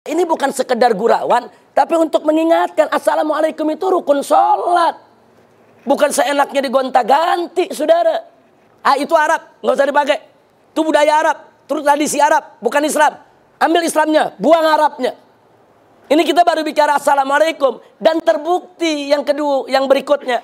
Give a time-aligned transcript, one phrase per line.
[0.00, 4.96] Ini bukan sekedar gurauan, tapi untuk mengingatkan Assalamualaikum itu rukun sholat.
[5.84, 8.24] Bukan seenaknya digonta-ganti, saudara.
[8.80, 10.18] Ah, itu Arab, nggak usah dipakai.
[10.72, 11.36] Itu budaya Arab,
[11.68, 13.12] terus tradisi Arab, bukan Islam.
[13.60, 15.12] Ambil Islamnya, buang Arabnya.
[16.08, 17.84] Ini kita baru bicara Assalamualaikum.
[18.00, 20.40] Dan terbukti yang kedua, yang berikutnya.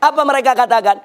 [0.00, 1.04] Apa mereka katakan?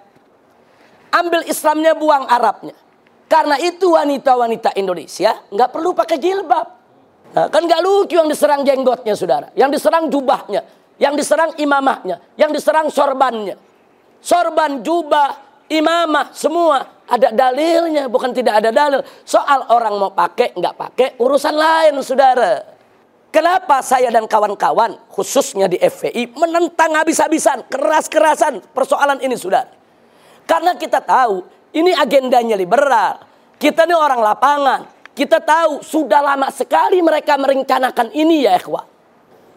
[1.12, 2.80] Ambil Islamnya, buang Arabnya.
[3.28, 6.79] Karena itu wanita-wanita Indonesia nggak perlu pakai jilbab.
[7.30, 9.48] Nah, kan nggak lucu yang diserang jenggotnya, saudara.
[9.54, 10.62] Yang diserang jubahnya,
[10.98, 13.56] yang diserang imamahnya, yang diserang sorbannya.
[14.20, 19.02] Sorban, jubah, imamah, semua ada dalilnya, bukan tidak ada dalil.
[19.26, 22.78] Soal orang mau pakai nggak pakai urusan lain, saudara.
[23.30, 29.70] Kenapa saya dan kawan-kawan, khususnya di FPI, menentang habis-habisan, keras-kerasan persoalan ini, saudara?
[30.50, 31.46] Karena kita tahu
[31.78, 33.22] ini agendanya liberal.
[33.62, 34.80] Kita ini orang lapangan.
[35.20, 38.88] Kita tahu sudah lama sekali mereka merencanakan ini ya ikhwah.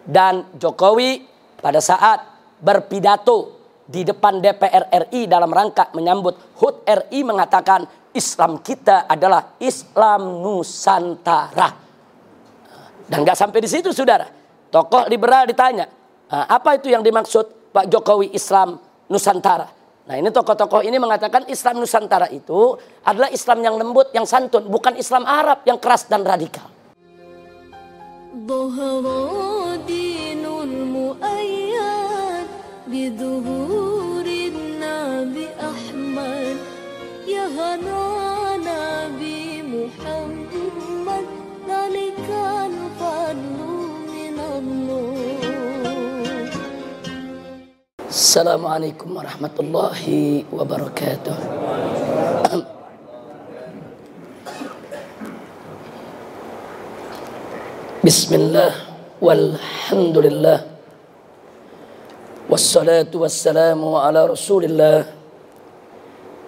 [0.03, 1.23] Dan Jokowi
[1.63, 2.19] pada saat
[2.59, 10.43] berpidato di depan DPR RI dalam rangka menyambut HUT RI mengatakan Islam kita adalah Islam
[10.43, 11.71] Nusantara.
[13.07, 14.27] Dan nggak sampai di situ saudara.
[14.67, 15.87] Tokoh liberal ditanya,
[16.27, 19.71] apa itu yang dimaksud Pak Jokowi Islam Nusantara?
[20.03, 22.75] Nah ini tokoh-tokoh ini mengatakan Islam Nusantara itu
[23.07, 24.67] adalah Islam yang lembut, yang santun.
[24.67, 26.67] Bukan Islam Arab yang keras dan radikal.
[28.33, 29.13] Assalamualaikum
[40.03, 40.42] warahmatullahi
[48.13, 50.05] السلام عليكم ورحمة الله
[50.53, 51.37] وبركاته.
[58.05, 58.73] بسم الله
[59.17, 60.59] والحمد لله
[62.53, 65.01] والصلاة والسلام على رسول الله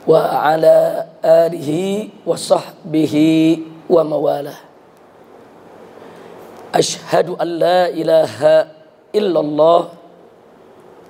[0.04, 0.76] وعلى
[1.24, 1.70] آله
[2.28, 3.14] وصحبه
[3.88, 4.56] ومواله.
[6.76, 8.36] أشهد أن لا إله
[9.16, 10.03] إلا الله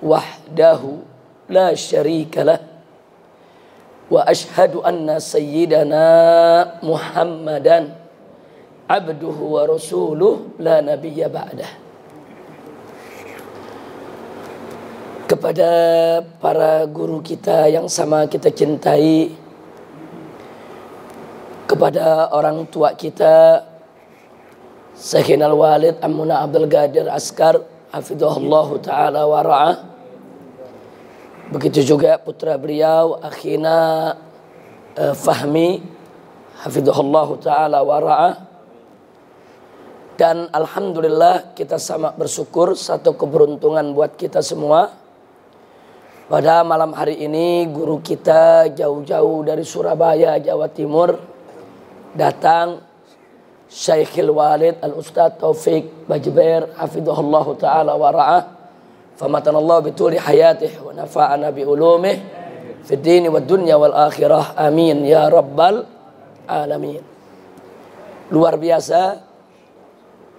[0.04, 1.00] wahdahu
[1.48, 2.60] la syarika lah
[4.12, 6.04] wa ashhadu anna sayyidana
[6.84, 7.96] Muhammadan
[8.84, 11.72] abduhu wa rasuluh la nabiyya ba'dah
[15.24, 15.70] kepada
[16.36, 19.32] para guru kita yang sama kita cintai
[21.64, 23.64] kepada orang tua kita
[24.94, 27.58] Syekhinal Walid Ammuna Abdul Gadir Askar
[27.90, 29.93] Hafidhullah Ta'ala Wara'ah
[31.54, 34.10] Begitu juga putra beliau akhina
[34.98, 35.78] uh, Fahmi
[36.66, 38.34] hafizahullah taala wa
[40.18, 44.98] Dan alhamdulillah kita sama bersyukur satu keberuntungan buat kita semua.
[46.26, 51.14] Pada malam hari ini guru kita jauh-jauh dari Surabaya, Jawa Timur
[52.18, 52.82] datang.
[53.70, 58.53] Syekhil Walid Al-Ustaz Taufik Bajber hafizahullah taala wa
[59.19, 62.15] فمتن الله بطول حياته ونفعنا بعلومه
[62.87, 67.03] في الدين والدنيا والآخرة آمين يا رب العالمين
[68.31, 69.19] luar biasa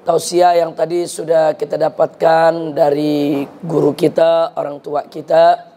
[0.07, 5.69] tausiah yang tadi sudah kita dapatkan dari guru kita, orang tua kita.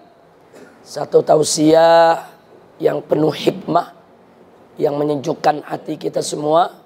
[0.84, 2.28] Satu tausiah
[2.78, 3.96] yang penuh hikmah,
[4.76, 6.80] yang menyejukkan hati kita semua.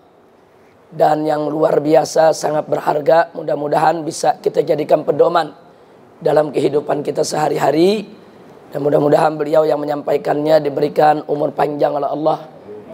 [0.87, 3.35] Dan yang luar biasa, sangat berharga.
[3.35, 5.60] Mudah-mudahan bisa kita jadikan pedoman
[6.22, 8.06] dalam kehidupan kita sehari-hari.
[8.72, 12.38] Dan mudah-mudahan beliau yang menyampaikannya diberikan umur panjang oleh Allah.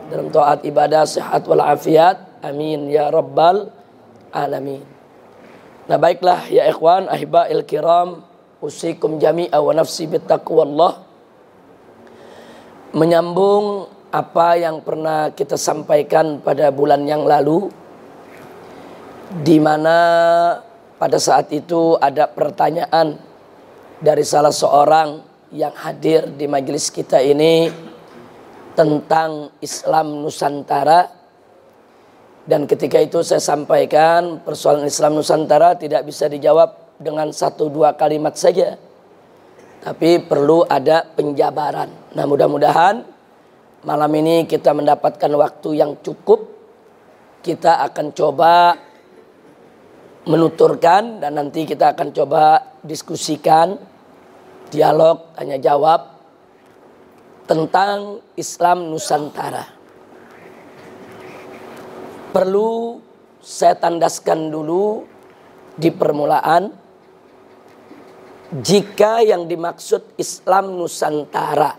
[0.08, 2.42] Dalam taat ibadah sehat walafiat.
[2.42, 3.70] Amin ya rabbal
[4.34, 4.82] alamin.
[5.86, 7.06] Nah baiklah ya ikhwan
[7.52, 8.24] il kiram.
[8.58, 11.06] Usikum jami'a wa nafsi bittaqwallah.
[12.98, 17.68] Menyambung apa yang pernah kita sampaikan pada bulan yang lalu
[19.44, 19.96] di mana
[20.96, 23.20] pada saat itu ada pertanyaan
[23.98, 25.18] dari salah seorang
[25.50, 27.70] yang hadir di majelis kita ini
[28.78, 31.18] tentang Islam Nusantara.
[32.48, 38.38] Dan ketika itu saya sampaikan persoalan Islam Nusantara tidak bisa dijawab dengan satu dua kalimat
[38.38, 38.78] saja.
[39.78, 41.90] Tapi perlu ada penjabaran.
[42.16, 43.04] Nah mudah-mudahan
[43.84, 46.56] malam ini kita mendapatkan waktu yang cukup.
[47.38, 48.74] Kita akan coba
[50.28, 53.80] menuturkan dan nanti kita akan coba diskusikan
[54.68, 56.20] dialog tanya jawab
[57.48, 59.64] tentang Islam Nusantara.
[62.28, 63.00] Perlu
[63.40, 65.08] saya tandaskan dulu
[65.72, 66.68] di permulaan
[68.60, 71.72] jika yang dimaksud Islam Nusantara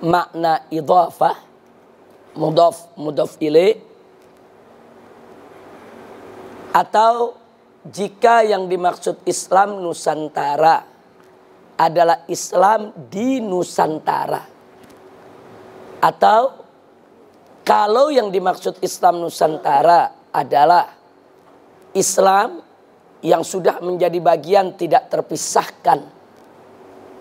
[0.00, 1.36] makna idhafah
[2.40, 3.93] mudhaf mudhaf ilaih
[6.74, 7.38] atau
[7.86, 10.82] jika yang dimaksud Islam Nusantara
[11.78, 14.42] adalah Islam di Nusantara.
[16.02, 16.40] Atau
[17.62, 20.90] kalau yang dimaksud Islam Nusantara adalah
[21.94, 22.58] Islam
[23.22, 26.04] yang sudah menjadi bagian tidak terpisahkan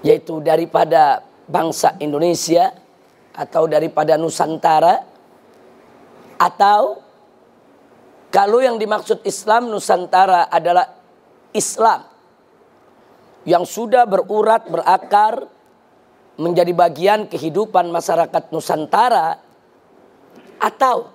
[0.03, 2.75] yaitu daripada bangsa Indonesia
[3.31, 4.99] atau daripada Nusantara
[6.35, 7.02] atau
[8.33, 10.89] kalau yang dimaksud Islam Nusantara adalah
[11.53, 12.09] Islam.
[13.45, 15.45] Yang sudah berurat berakar
[16.41, 19.37] menjadi bagian kehidupan masyarakat Nusantara
[20.57, 21.13] atau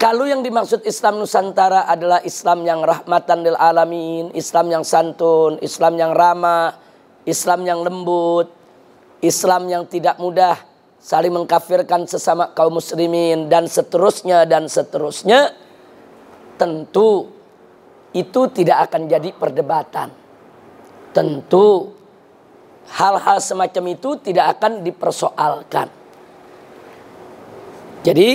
[0.00, 6.00] kalau yang dimaksud Islam Nusantara adalah Islam yang rahmatan lil alamin, Islam yang santun, Islam
[6.00, 6.72] yang ramah,
[7.28, 8.48] Islam yang lembut,
[9.20, 10.56] Islam yang tidak mudah
[10.96, 15.65] saling mengkafirkan sesama kaum muslimin dan seterusnya dan seterusnya
[16.56, 17.30] tentu
[18.16, 20.08] itu tidak akan jadi perdebatan.
[21.12, 21.92] Tentu
[22.92, 25.88] hal-hal semacam itu tidak akan dipersoalkan.
[28.04, 28.30] Jadi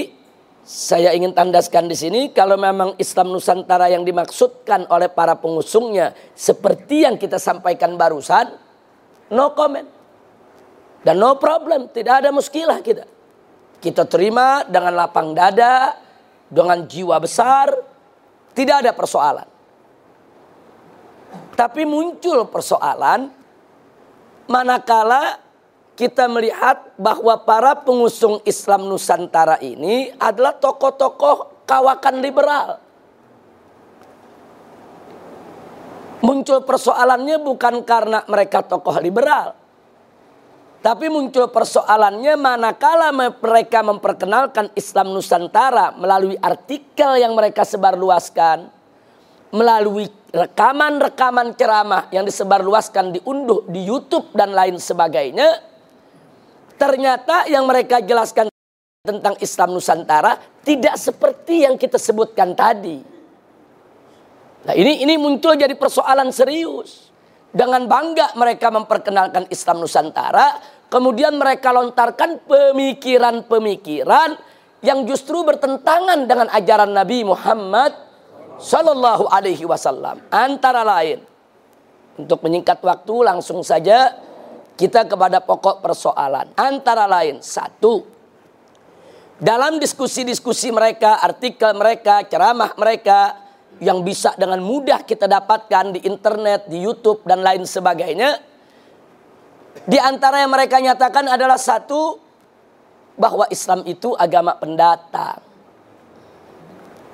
[0.61, 7.07] saya ingin tandaskan di sini kalau memang Islam Nusantara yang dimaksudkan oleh para pengusungnya seperti
[7.07, 8.53] yang kita sampaikan barusan,
[9.33, 9.89] no comment.
[11.01, 13.09] Dan no problem, tidak ada muskilah kita.
[13.81, 15.97] Kita terima dengan lapang dada,
[16.45, 17.73] dengan jiwa besar,
[18.51, 19.47] tidak ada persoalan.
[21.55, 23.31] Tapi muncul persoalan
[24.49, 25.39] manakala
[25.93, 32.81] kita melihat bahwa para pengusung Islam Nusantara ini adalah tokoh-tokoh kawakan liberal.
[36.25, 39.60] Muncul persoalannya bukan karena mereka tokoh liberal.
[40.81, 48.65] Tapi muncul persoalannya manakala mereka memperkenalkan Islam Nusantara melalui artikel yang mereka sebarluaskan,
[49.53, 55.71] melalui rekaman-rekaman ceramah yang disebarluaskan, diunduh di YouTube dan lain sebagainya,
[56.81, 58.49] Ternyata yang mereka jelaskan
[59.05, 62.97] tentang Islam Nusantara tidak seperti yang kita sebutkan tadi.
[64.65, 67.10] Nah ini ini muncul jadi persoalan serius.
[67.51, 74.39] Dengan bangga mereka memperkenalkan Islam Nusantara, kemudian mereka lontarkan pemikiran-pemikiran
[74.81, 77.91] yang justru bertentangan dengan ajaran Nabi Muhammad
[78.55, 80.23] Sallallahu Alaihi Wasallam.
[80.31, 81.27] Antara lain,
[82.15, 84.15] untuk menyingkat waktu langsung saja
[84.79, 86.55] kita kepada pokok persoalan.
[86.55, 88.05] Antara lain, satu,
[89.41, 93.33] dalam diskusi-diskusi mereka, artikel mereka, ceramah mereka,
[93.81, 98.37] yang bisa dengan mudah kita dapatkan di internet, di YouTube, dan lain sebagainya.
[99.89, 102.21] Di antara yang mereka nyatakan adalah satu,
[103.17, 105.41] bahwa Islam itu agama pendatang.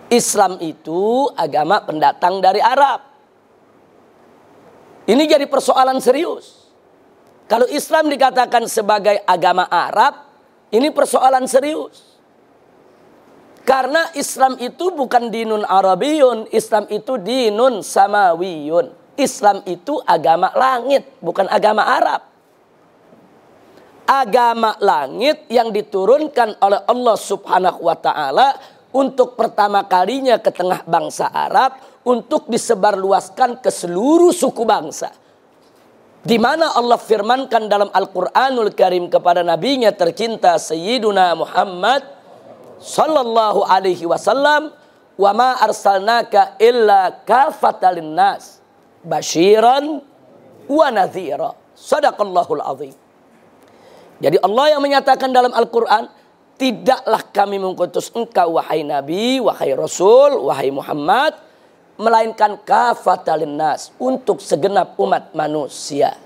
[0.07, 3.03] Islam itu agama pendatang dari Arab.
[5.07, 6.71] Ini jadi persoalan serius.
[7.47, 10.27] Kalau Islam dikatakan sebagai agama Arab,
[10.71, 12.16] ini persoalan serius.
[13.67, 18.95] Karena Islam itu bukan dinun Arabiyun, Islam itu dinun Samawiyun.
[19.19, 22.21] Islam itu agama langit, bukan agama Arab.
[24.07, 28.55] Agama langit yang diturunkan oleh Allah Subhanahu wa taala
[28.95, 31.75] untuk pertama kalinya ke tengah bangsa Arab
[32.07, 35.11] untuk disebarluaskan ke seluruh suku bangsa
[36.23, 42.16] di mana Allah firmankan dalam Al-Qur'anul Karim kepada nabinya tercinta Sayyiduna Muhammad
[42.77, 44.73] sallallahu alaihi wasallam
[45.17, 48.61] wa ma arsalnaka illa kafatalin nas
[49.01, 50.01] basyiran
[50.69, 51.57] wa nadhira.
[51.77, 52.95] Sadaqallahul azim.
[54.17, 56.09] Jadi Allah yang menyatakan dalam Al-Qur'an
[56.57, 61.37] tidaklah kami mengutus engkau wahai nabi wahai rasul wahai Muhammad
[62.01, 66.17] melainkan kafatalin nas untuk segenap umat manusia.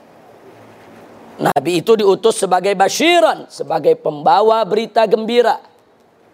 [1.41, 5.57] Nabi itu diutus sebagai basyiran, sebagai pembawa berita gembira,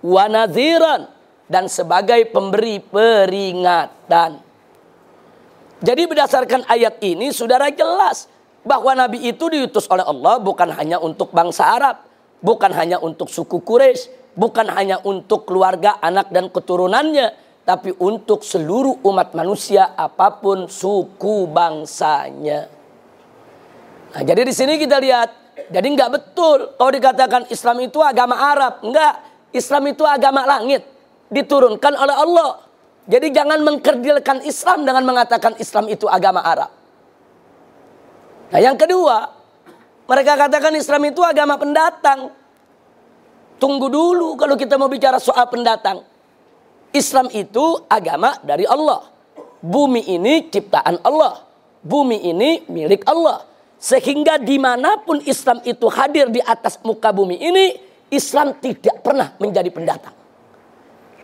[0.07, 1.11] wanadhiran
[1.51, 4.39] dan sebagai pemberi peringatan.
[5.83, 8.31] Jadi berdasarkan ayat ini saudara jelas
[8.63, 12.07] bahwa Nabi itu diutus oleh Allah bukan hanya untuk bangsa Arab,
[12.39, 17.35] bukan hanya untuk suku Quraisy, bukan hanya untuk keluarga, anak dan keturunannya,
[17.67, 22.71] tapi untuk seluruh umat manusia apa pun suku bangsanya.
[24.17, 25.29] Nah, jadi di sini kita lihat,
[25.67, 29.26] jadi nggak betul kalau dikatakan Islam itu agama Arab, enggak.
[29.55, 30.83] Islam itu agama langit,
[31.31, 32.49] diturunkan oleh Allah.
[33.07, 36.71] Jadi jangan mengkerdilkan Islam dengan mengatakan Islam itu agama Arab.
[38.51, 39.31] Nah yang kedua,
[40.07, 42.31] mereka katakan Islam itu agama pendatang.
[43.57, 46.03] Tunggu dulu kalau kita mau bicara soal pendatang.
[46.91, 49.07] Islam itu agama dari Allah.
[49.59, 51.43] Bumi ini ciptaan Allah.
[51.83, 53.43] Bumi ini milik Allah.
[53.77, 57.77] Sehingga di mana pun Islam itu hadir di atas muka bumi ini,
[58.07, 60.15] Islam tidak pernah menjadi pendatang.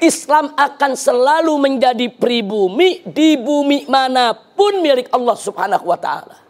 [0.03, 6.43] Islam akan selalu menjadi pribumi di bumi mana pun milik Allah Subhanahu wa taala.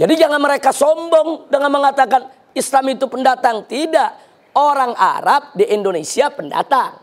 [0.00, 3.68] Jadi jangan mereka sombong dengan mengatakan Islam itu pendatang.
[3.68, 4.32] Tidak.
[4.56, 6.96] Orang Arab di Indonesia pendatang.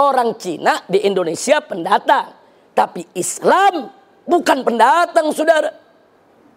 [0.00, 2.32] Orang Cina di Indonesia pendatang.
[2.72, 3.92] Tapi Islam
[4.24, 5.70] bukan pendatang, Saudara.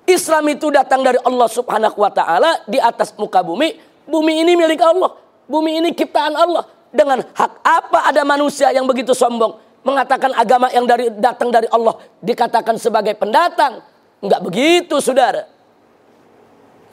[0.08, 3.93] Islam itu datang dari Allah Subhanahu wa taala di atas muka bumi.
[4.08, 5.16] Bumi ini milik Allah.
[5.48, 10.88] Bumi ini ciptaan Allah dengan hak apa ada manusia yang begitu sombong mengatakan agama yang
[10.88, 13.84] dari datang dari Allah dikatakan sebagai pendatang?
[14.24, 15.44] Enggak begitu, Saudara.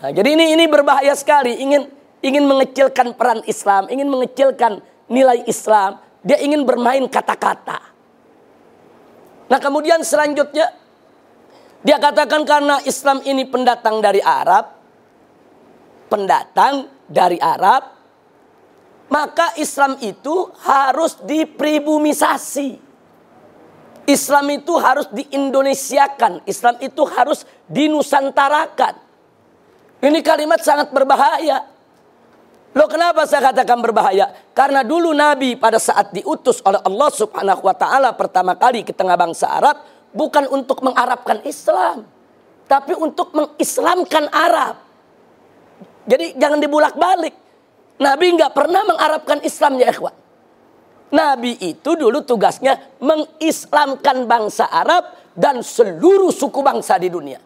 [0.02, 1.87] Nah, jadi ini ini berbahaya sekali, ingin
[2.25, 7.79] ingin mengecilkan peran Islam, ingin mengecilkan nilai Islam, dia ingin bermain kata-kata.
[9.47, 10.75] Nah, kemudian selanjutnya
[11.81, 14.75] dia katakan karena Islam ini pendatang dari Arab,
[16.11, 17.90] pendatang dari Arab,
[19.11, 22.79] maka Islam itu harus dipribumisasi.
[24.07, 26.47] Islam itu harus diindonesiakan.
[26.47, 28.95] Islam itu harus dinusantarakan.
[30.00, 31.67] Ini kalimat sangat berbahaya.
[32.71, 34.31] Loh kenapa saya katakan berbahaya?
[34.55, 39.19] Karena dulu Nabi pada saat diutus oleh Allah subhanahu wa ta'ala pertama kali ke tengah
[39.19, 39.83] bangsa Arab.
[40.14, 42.07] Bukan untuk mengarabkan Islam.
[42.71, 44.90] Tapi untuk mengislamkan Arab.
[46.09, 47.35] Jadi jangan dibulak balik.
[48.00, 50.16] Nabi nggak pernah mengarabkan Islam ya ikhwan.
[51.11, 57.42] Nabi itu dulu tugasnya mengislamkan bangsa Arab dan seluruh suku bangsa di dunia.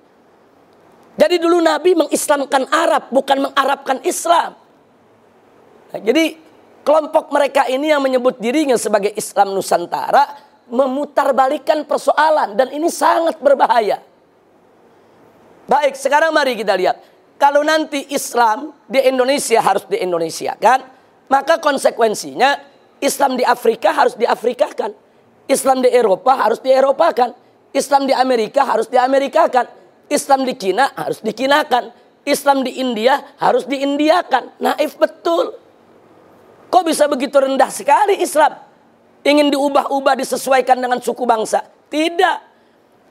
[1.14, 4.58] Jadi dulu Nabi mengislamkan Arab bukan mengarabkan Islam.
[5.94, 6.36] Nah, jadi
[6.82, 10.26] kelompok mereka ini yang menyebut dirinya sebagai Islam Nusantara
[10.68, 14.02] memutarbalikan persoalan dan ini sangat berbahaya.
[15.64, 17.00] Baik, sekarang mari kita lihat
[17.34, 20.80] kalau nanti Islam di Indonesia harus di Indonesia kan,
[21.28, 22.56] maka konsekuensinya
[23.02, 24.94] Islam di Afrika harus di Afrika kan,
[25.50, 27.30] Islam di Eropa harus di Eropa kan,
[27.74, 29.66] Islam di Amerika harus di Amerika kan,
[30.06, 31.90] Islam di Cina harus di Cina kan,
[32.24, 34.48] Islam di India harus di India kan.
[34.62, 35.52] Naif betul.
[36.72, 38.56] Kok bisa begitu rendah sekali Islam?
[39.24, 41.64] Ingin diubah-ubah disesuaikan dengan suku bangsa?
[41.88, 42.53] Tidak.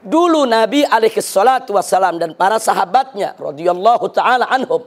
[0.03, 4.83] Dulu Nabi alaihi salatu wassalam dan para sahabatnya radhiyallahu taala anhum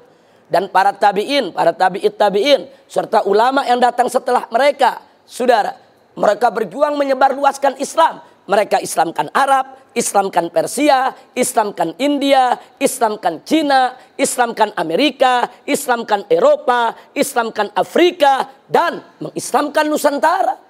[0.53, 5.75] dan para tabi'in, para tabi'it tabi'in serta ulama yang datang setelah mereka, Saudara,
[6.15, 8.23] mereka berjuang menyebarluaskan Islam.
[8.47, 18.47] Mereka Islamkan Arab, Islamkan Persia, Islamkan India, Islamkan Cina, Islamkan Amerika, Islamkan Eropa, Islamkan Afrika,
[18.71, 20.63] dan mengislamkan Nusantara.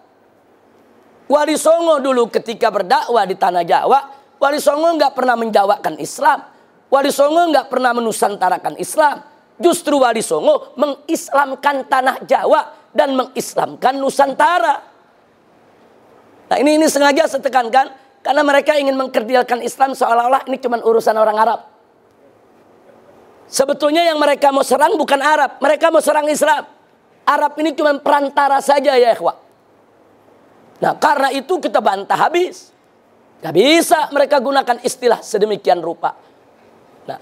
[1.28, 4.00] Wali Songo dulu ketika berdakwah di Tanah Jawa,
[4.36, 6.44] Wali Songo nggak pernah menjawabkan Islam.
[6.92, 9.24] Wali Songo nggak pernah menusantarakan Islam.
[9.56, 14.76] Justru Wali Songo mengislamkan tanah Jawa dan mengislamkan Nusantara.
[16.46, 17.90] Nah ini ini sengaja saya tekankan
[18.22, 21.60] karena mereka ingin mengkerdilkan Islam seolah-olah ini cuma urusan orang Arab.
[23.46, 26.66] Sebetulnya yang mereka mau serang bukan Arab, mereka mau serang Islam.
[27.26, 29.38] Arab ini cuma perantara saja ya ikhwah.
[30.82, 32.75] Nah karena itu kita bantah habis.
[33.36, 36.16] Gak bisa mereka gunakan istilah sedemikian rupa.
[37.04, 37.20] Nah,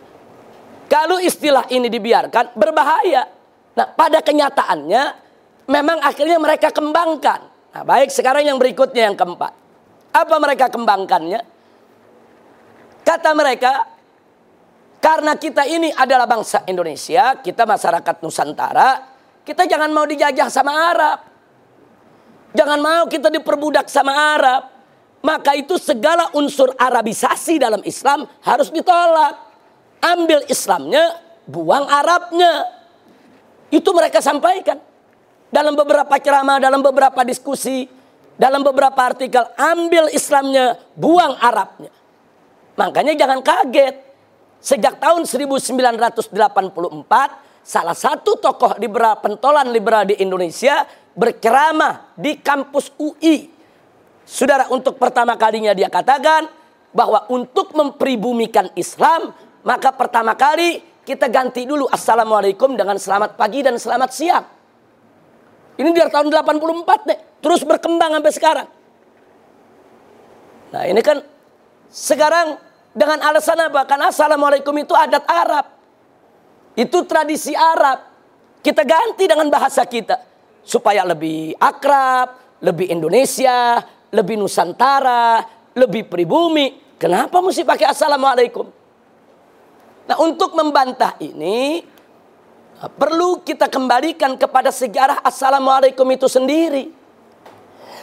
[0.87, 3.27] kalau istilah ini dibiarkan berbahaya.
[3.75, 5.03] Nah, pada kenyataannya
[5.67, 7.41] memang akhirnya mereka kembangkan.
[7.75, 9.53] Nah, baik sekarang yang berikutnya yang keempat.
[10.15, 11.43] Apa mereka kembangkannya?
[13.03, 13.91] Kata mereka,
[15.03, 18.91] karena kita ini adalah bangsa Indonesia, kita masyarakat Nusantara,
[19.43, 21.19] kita jangan mau dijajah sama Arab.
[22.55, 24.74] Jangan mau kita diperbudak sama Arab
[25.25, 29.57] maka itu segala unsur Arabisasi dalam Islam harus ditolak.
[30.05, 31.17] Ambil Islamnya,
[31.49, 32.69] buang Arabnya.
[33.73, 34.77] Itu mereka sampaikan.
[35.49, 37.89] Dalam beberapa ceramah, dalam beberapa diskusi,
[38.37, 41.89] dalam beberapa artikel, ambil Islamnya, buang Arabnya.
[42.77, 43.97] Makanya jangan kaget.
[44.61, 46.37] Sejak tahun 1984,
[47.65, 50.85] salah satu tokoh liberal pentolan liberal di Indonesia
[51.17, 53.54] berceramah di kampus UI
[54.25, 56.49] Saudara untuk pertama kalinya dia katakan
[56.97, 63.77] bahwa untuk mempribumikan Islam maka pertama kali kita ganti dulu Assalamualaikum dengan selamat pagi dan
[63.77, 64.45] selamat siang.
[65.77, 68.69] Ini dari tahun 84 nih, terus berkembang sampai sekarang.
[70.73, 71.21] Nah ini kan
[71.93, 72.57] sekarang
[72.95, 73.85] dengan alasan apa?
[73.85, 75.67] Karena Assalamualaikum itu adat Arab.
[76.79, 78.01] Itu tradisi Arab.
[78.65, 80.19] Kita ganti dengan bahasa kita.
[80.65, 83.83] Supaya lebih akrab, lebih Indonesia,
[84.15, 85.43] lebih Nusantara,
[85.75, 86.79] lebih pribumi.
[86.95, 88.71] Kenapa mesti pakai Assalamualaikum?
[90.07, 91.83] Nah untuk membantah ini,
[92.95, 96.95] perlu kita kembalikan kepada sejarah Assalamualaikum itu sendiri.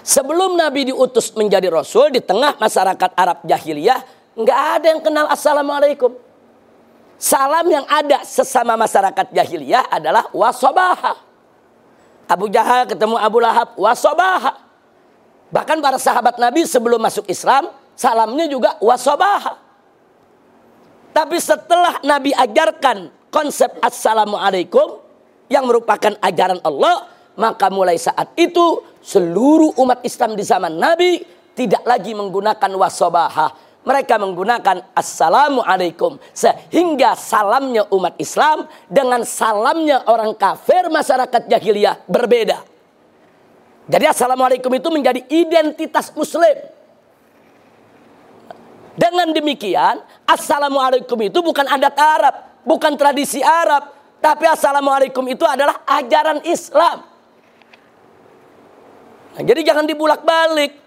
[0.01, 4.01] Sebelum Nabi diutus menjadi Rasul di tengah masyarakat Arab jahiliyah,
[4.33, 6.11] nggak ada yang kenal Assalamualaikum.
[7.21, 11.21] Salam yang ada sesama masyarakat jahiliyah adalah wasobaha.
[12.25, 14.70] Abu Jahal ketemu Abu Lahab wasobaha.
[15.51, 19.59] Bahkan para sahabat Nabi sebelum masuk Islam, salamnya juga wasobaha.
[21.11, 25.03] Tapi setelah Nabi ajarkan konsep Assalamualaikum
[25.51, 31.19] yang merupakan ajaran Allah, maka mulai saat itu seluruh umat Islam di zaman Nabi
[31.51, 33.51] tidak lagi menggunakan wasobahah.
[33.83, 36.15] Mereka menggunakan Assalamualaikum.
[36.31, 42.70] Sehingga salamnya umat Islam dengan salamnya orang kafir masyarakat jahiliyah berbeda.
[43.89, 46.57] Jadi Assalamualaikum itu menjadi identitas muslim.
[48.93, 52.35] Dengan demikian, Assalamualaikum itu bukan adat Arab,
[52.67, 53.89] bukan tradisi Arab,
[54.21, 57.01] tapi Assalamualaikum itu adalah ajaran Islam.
[59.31, 60.77] Nah, jadi jangan dibulak-balik.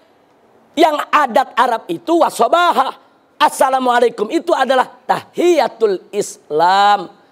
[0.75, 2.99] Yang adat Arab itu wasobaha.
[3.39, 7.24] Assalamualaikum itu adalah tahiyatul Islam.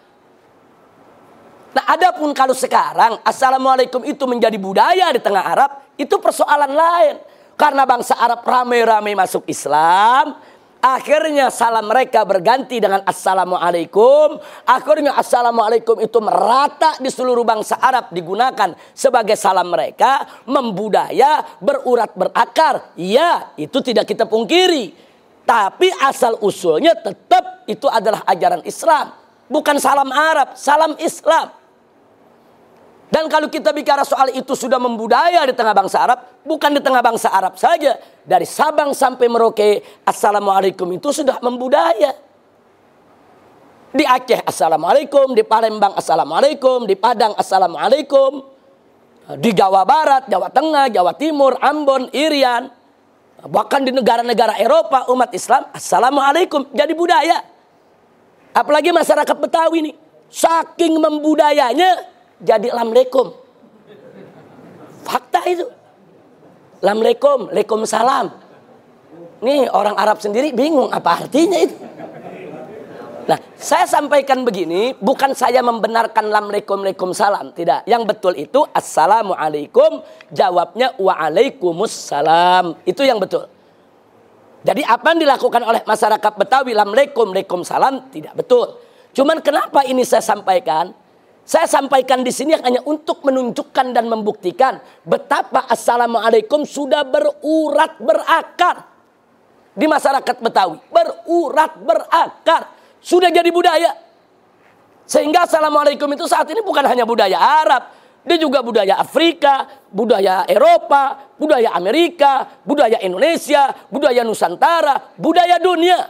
[1.73, 5.71] Nah adapun kalau sekarang Assalamualaikum itu menjadi budaya di tengah Arab.
[5.97, 7.17] Itu persoalan lain.
[7.57, 10.37] Karena bangsa Arab ramai-ramai masuk Islam.
[10.83, 14.35] Akhirnya salam mereka berganti dengan Assalamualaikum.
[14.67, 20.27] Akhirnya Assalamualaikum itu merata di seluruh bangsa Arab digunakan sebagai salam mereka.
[20.43, 22.91] Membudaya, berurat, berakar.
[22.99, 24.91] Ya, itu tidak kita pungkiri.
[25.47, 29.15] Tapi asal usulnya tetap itu adalah ajaran Islam.
[29.47, 31.62] Bukan salam Arab, salam Islam.
[33.13, 37.05] Dan kalau kita bicara soal itu sudah membudaya di tengah bangsa Arab, bukan di tengah
[37.05, 38.01] bangsa Arab saja.
[38.25, 42.17] Dari Sabang sampai Merauke, Assalamualaikum itu sudah membudaya.
[43.93, 48.49] Di Aceh Assalamualaikum, di Palembang Assalamualaikum, di Padang Assalamualaikum.
[49.37, 52.73] Di Jawa Barat, Jawa Tengah, Jawa Timur, Ambon, Irian.
[53.45, 57.45] Bahkan di negara-negara Eropa umat Islam Assalamualaikum jadi budaya.
[58.57, 59.95] Apalagi masyarakat Betawi nih.
[60.33, 62.12] Saking membudayanya
[62.43, 63.33] jadi lamlekum.
[65.07, 65.67] Fakta itu.
[66.83, 68.35] Lamlekum, lekum salam.
[69.43, 71.75] Nih orang Arab sendiri bingung apa artinya itu.
[73.23, 77.87] Nah, saya sampaikan begini, bukan saya membenarkan lamlekum lekum salam, tidak.
[77.87, 80.03] Yang betul itu assalamualaikum,
[80.35, 82.83] jawabnya waalaikumsalam.
[82.83, 83.47] Itu yang betul.
[84.63, 88.79] Jadi apa yang dilakukan oleh masyarakat Betawi lamlekum lekum salam tidak betul.
[89.11, 90.95] Cuman kenapa ini saya sampaikan?
[91.43, 98.87] Saya sampaikan di sini hanya untuk menunjukkan dan membuktikan betapa assalamualaikum sudah berurat berakar
[99.75, 100.79] di masyarakat Betawi.
[100.87, 102.71] Berurat berakar,
[103.03, 103.91] sudah jadi budaya.
[105.03, 107.91] Sehingga assalamualaikum itu saat ini bukan hanya budaya Arab,
[108.23, 116.01] dia juga budaya Afrika, budaya Eropa, budaya Amerika, budaya Indonesia, budaya Nusantara, budaya dunia.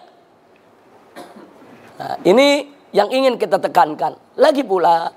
[1.96, 4.12] Nah, ini yang ingin kita tekankan.
[4.36, 5.08] Lagi pula,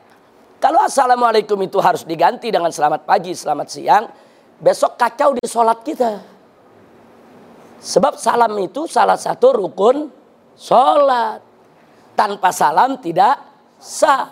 [0.60, 4.06] kalau assalamualaikum itu harus diganti dengan selamat pagi, selamat siang,
[4.60, 6.12] besok kacau di sholat kita.
[7.86, 10.10] Sebab salam itu salah satu rukun
[10.58, 11.44] sholat.
[12.16, 13.36] Tanpa salam tidak
[13.76, 14.32] sah.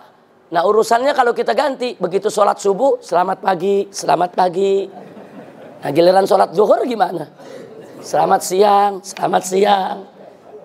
[0.50, 4.88] Nah urusannya kalau kita ganti, begitu sholat subuh, selamat pagi, selamat pagi.
[5.84, 7.28] Nah giliran sholat zuhur gimana?
[8.00, 9.98] Selamat siang, selamat siang.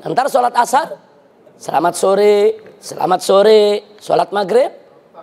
[0.07, 0.95] Ntar sholat asar,
[1.59, 2.37] selamat sore,
[2.79, 3.63] selamat sore,
[3.99, 4.71] sholat maghrib,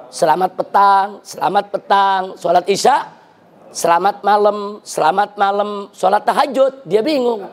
[0.10, 3.10] selamat petang, selamat petang, sholat isya,
[3.72, 7.46] selamat malam, selamat malam, sholat tahajud, dia bingung.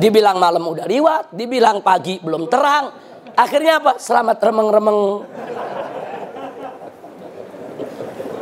[0.00, 2.94] Dibilang malam udah liwat, dibilang pagi belum terang.
[3.36, 4.00] Akhirnya apa?
[4.00, 5.00] Selamat remeng-remeng.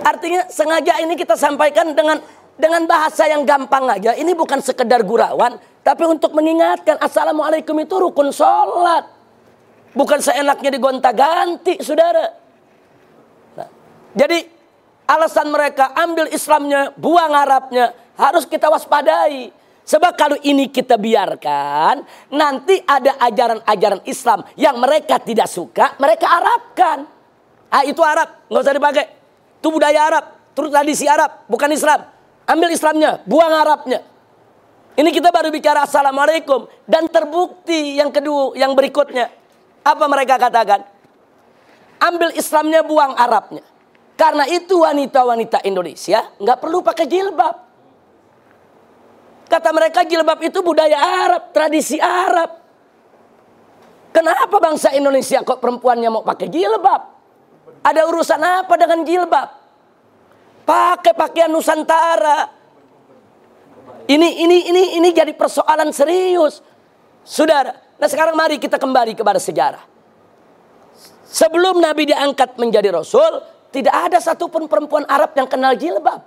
[0.06, 2.22] Artinya sengaja ini kita sampaikan dengan
[2.58, 4.16] dengan bahasa yang gampang aja.
[4.16, 9.06] Ini bukan sekedar gurauan, tapi untuk mengingatkan Assalamualaikum itu rukun sholat.
[9.94, 12.47] Bukan seenaknya digonta-ganti, saudara.
[14.16, 14.38] Jadi
[15.08, 19.52] alasan mereka ambil Islamnya, buang Arabnya, harus kita waspadai.
[19.88, 27.08] Sebab kalau ini kita biarkan, nanti ada ajaran-ajaran Islam yang mereka tidak suka, mereka Arabkan.
[27.72, 29.04] Ah itu Arab, nggak usah dipakai.
[29.64, 32.04] Itu budaya Arab, itu tradisi Arab, bukan Islam.
[32.44, 34.04] Ambil Islamnya, buang Arabnya.
[34.92, 39.32] Ini kita baru bicara assalamualaikum dan terbukti yang kedua, yang berikutnya.
[39.88, 40.84] Apa mereka katakan?
[41.96, 43.64] Ambil Islamnya, buang Arabnya.
[44.18, 47.54] Karena itu wanita-wanita Indonesia nggak perlu pakai jilbab.
[49.46, 52.50] Kata mereka jilbab itu budaya Arab, tradisi Arab.
[54.10, 57.02] Kenapa bangsa Indonesia kok perempuannya mau pakai jilbab?
[57.86, 59.48] Ada urusan apa dengan jilbab?
[60.66, 62.50] Pakai pakaian Nusantara.
[64.10, 66.58] Ini ini ini ini jadi persoalan serius.
[67.22, 67.70] Saudara,
[68.02, 69.84] nah sekarang mari kita kembali kepada sejarah.
[71.28, 76.24] Sebelum Nabi diangkat menjadi rasul, tidak ada satupun perempuan Arab yang kenal jilbab.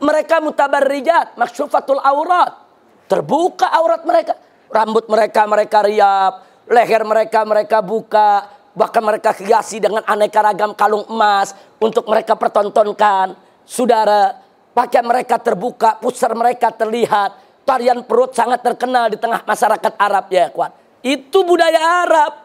[0.00, 2.60] Mereka mutabarrijat, maksyufatul aurat.
[3.08, 4.34] Terbuka aurat mereka.
[4.72, 6.32] Rambut mereka mereka riap,
[6.66, 13.38] leher mereka mereka buka, bahkan mereka hiasi dengan aneka ragam kalung emas untuk mereka pertontonkan.
[13.64, 14.44] Saudara,
[14.74, 17.62] Pakaian mereka terbuka, pusar mereka terlihat.
[17.62, 20.74] Tarian perut sangat terkenal di tengah masyarakat Arab ya kuat.
[21.00, 22.43] Itu budaya Arab.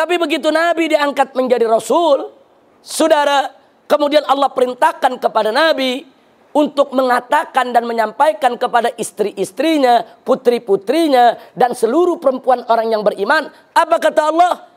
[0.00, 2.32] Tapi begitu Nabi diangkat menjadi Rasul,
[2.80, 3.52] saudara,
[3.84, 6.08] kemudian Allah perintahkan kepada Nabi
[6.56, 13.52] untuk mengatakan dan menyampaikan kepada istri-istrinya, putri-putrinya, dan seluruh perempuan orang yang beriman.
[13.76, 14.72] Apa kata Allah?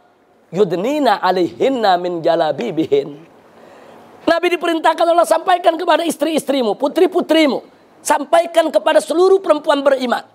[0.51, 3.23] Yudnina alaihinna min jalabibihin.
[4.27, 7.63] Nabi diperintahkan Allah sampaikan kepada istri-istrimu, putri-putrimu.
[8.03, 10.27] Sampaikan kepada seluruh perempuan beriman.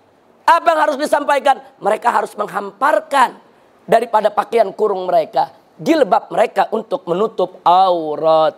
[0.49, 1.61] Apa yang harus disampaikan?
[1.77, 3.48] Mereka harus menghamparkan
[3.89, 5.49] daripada pakaian kurung mereka.
[5.81, 8.53] Jilbab mereka untuk menutup aurat.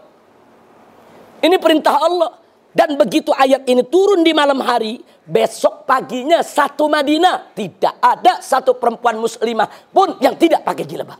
[1.40, 2.32] Ini perintah Allah.
[2.72, 8.80] Dan begitu ayat ini turun di malam hari, besok paginya satu Madinah tidak ada satu
[8.80, 11.20] perempuan muslimah pun yang tidak pakai jilbab.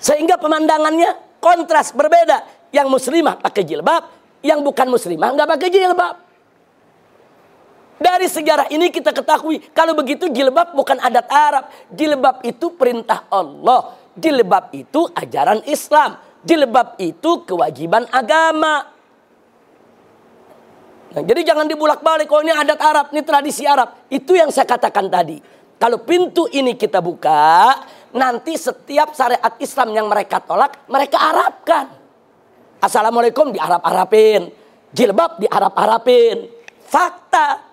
[0.00, 2.60] Sehingga pemandangannya kontras berbeda.
[2.72, 4.08] Yang muslimah pakai jilbab,
[4.40, 6.29] yang bukan muslimah nggak pakai jilbab.
[8.00, 11.68] Dari sejarah ini kita ketahui kalau begitu jilbab bukan adat Arab.
[11.92, 13.92] Jilbab itu perintah Allah.
[14.16, 16.16] Jilbab itu ajaran Islam.
[16.40, 18.88] Jilbab itu kewajiban agama.
[21.12, 22.24] Nah, jadi jangan dibulak-balik.
[22.32, 24.08] Oh ini adat Arab, ini tradisi Arab.
[24.08, 25.36] Itu yang saya katakan tadi.
[25.76, 27.84] Kalau pintu ini kita buka,
[28.16, 31.86] nanti setiap syariat Islam yang mereka tolak, mereka Arabkan.
[32.80, 34.48] Assalamualaikum di Arab-Arabin.
[34.88, 36.48] Jilbab di Arab-Arabin.
[36.88, 37.69] Fakta.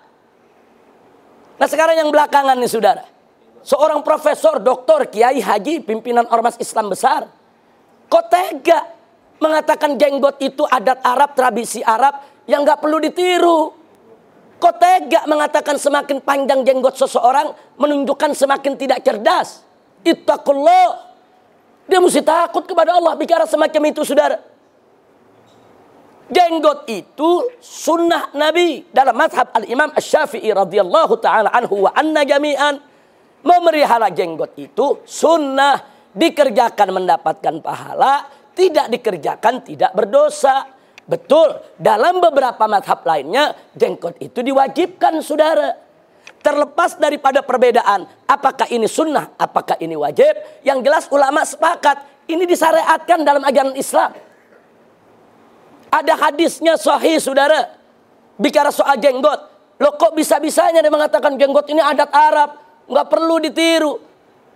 [1.58, 3.02] Nah sekarang yang belakangan nih saudara.
[3.66, 7.26] Seorang profesor, doktor, kiai, haji, pimpinan ormas Islam besar.
[8.08, 8.80] Kok tega
[9.42, 13.74] mengatakan jenggot itu adat Arab, tradisi Arab yang gak perlu ditiru.
[14.58, 19.62] Kok tega mengatakan semakin panjang jenggot seseorang menunjukkan semakin tidak cerdas.
[20.06, 21.10] Ittaqullah.
[21.90, 24.38] Dia mesti takut kepada Allah bicara semacam itu saudara.
[26.28, 32.76] Jenggot itu sunnah Nabi dalam mazhab al-Imam Ash-Syafi'i radhiyallahu taala anhu wa anna jami'an
[33.40, 35.80] memelihara jenggot itu sunnah
[36.12, 40.68] dikerjakan mendapatkan pahala, tidak dikerjakan tidak berdosa.
[41.08, 45.88] Betul, dalam beberapa mazhab lainnya jenggot itu diwajibkan saudara.
[46.44, 53.24] Terlepas daripada perbedaan, apakah ini sunnah, apakah ini wajib, yang jelas ulama sepakat, ini disyariatkan
[53.24, 54.27] dalam ajaran Islam.
[55.88, 57.72] Ada hadisnya sahih saudara,
[58.36, 59.40] bicara soal jenggot.
[59.78, 62.50] Loh kok bisa-bisanya dia mengatakan jenggot ini adat Arab,
[62.90, 63.94] nggak perlu ditiru.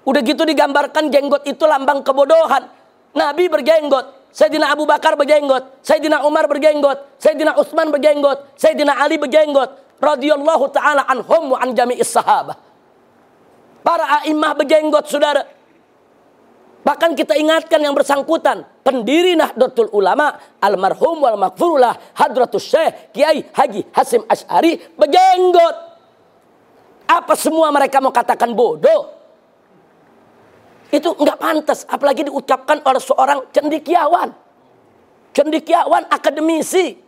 [0.02, 2.66] Udah gitu digambarkan jenggot itu lambang kebodohan.
[3.14, 10.00] Nabi berjenggot, Sayyidina Abu Bakar berjenggot, Sayyidina Umar berjenggot, Sayyidina Utsman berjenggot, Sayyidina Ali berjenggot
[10.02, 12.58] radhiyallahu taala anhum wa an jami'is sahabah.
[13.86, 15.46] Para a'immah berjenggot saudara.
[16.82, 23.86] Bahkan kita ingatkan yang bersangkutan, pendiri Nahdlatul Ulama, almarhum wal maghfurullah Hadratus Syekh Kiai Haji
[23.94, 25.76] Hasim Asy'ari berjenggot.
[27.06, 29.14] Apa semua mereka mau katakan bodoh?
[30.90, 34.34] Itu enggak pantas, apalagi diucapkan oleh seorang cendikiawan.
[35.30, 36.98] Cendikiawan akademisi.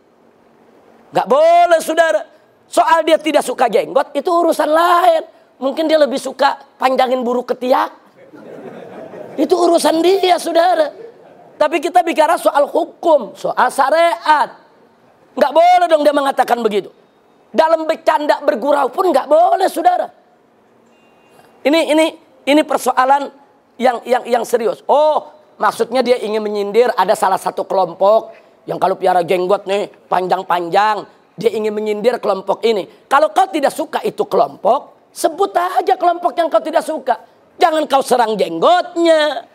[1.11, 2.21] Enggak boleh saudara.
[2.65, 5.23] Soal dia tidak suka jenggot itu urusan lain.
[5.59, 8.04] Mungkin dia lebih suka panjangin buru ketiak.
[9.35, 10.91] Itu urusan dia, saudara.
[11.55, 14.51] Tapi kita bicara soal hukum, soal syariat.
[15.35, 16.91] Nggak boleh dong dia mengatakan begitu.
[17.51, 20.07] Dalam bercanda bergurau pun nggak boleh, saudara.
[21.63, 22.05] Ini ini
[22.45, 23.31] ini persoalan
[23.79, 24.83] yang yang yang serius.
[24.87, 28.35] Oh, maksudnya dia ingin menyindir ada salah satu kelompok
[28.67, 32.87] yang kalau piara jenggot nih panjang-panjang dia ingin menyindir kelompok ini.
[33.11, 37.34] Kalau kau tidak suka itu kelompok, sebut aja kelompok yang kau tidak suka.
[37.55, 39.47] Jangan kau serang jenggotnya.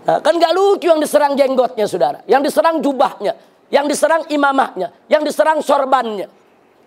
[0.00, 2.18] Nah, kan gak lucu yang diserang jenggotnya saudara.
[2.24, 3.36] Yang diserang jubahnya.
[3.68, 4.88] Yang diserang imamahnya.
[5.06, 6.26] Yang diserang sorbannya.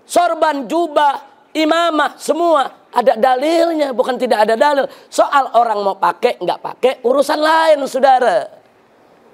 [0.04, 4.86] sorban, jubah, imamah, semua ada dalilnya, bukan tidak ada dalil.
[5.10, 8.46] Soal orang mau pakai, nggak pakai, urusan lain, saudara.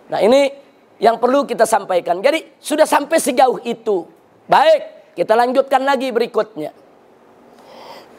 [0.09, 0.47] Nah ini
[0.99, 2.23] yang perlu kita sampaikan.
[2.23, 4.07] Jadi sudah sampai sejauh itu.
[4.47, 6.71] Baik, kita lanjutkan lagi berikutnya.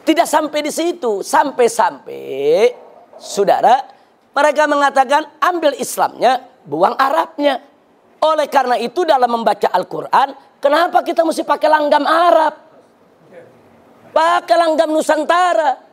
[0.01, 2.73] Tidak sampai di situ, sampai-sampai
[3.21, 3.85] saudara
[4.31, 7.59] mereka mengatakan ambil Islamnya, buang Arabnya.
[8.21, 12.53] Oleh karena itu dalam membaca Al-Quran, kenapa kita mesti pakai langgam Arab?
[14.13, 15.89] Pakai langgam Nusantara.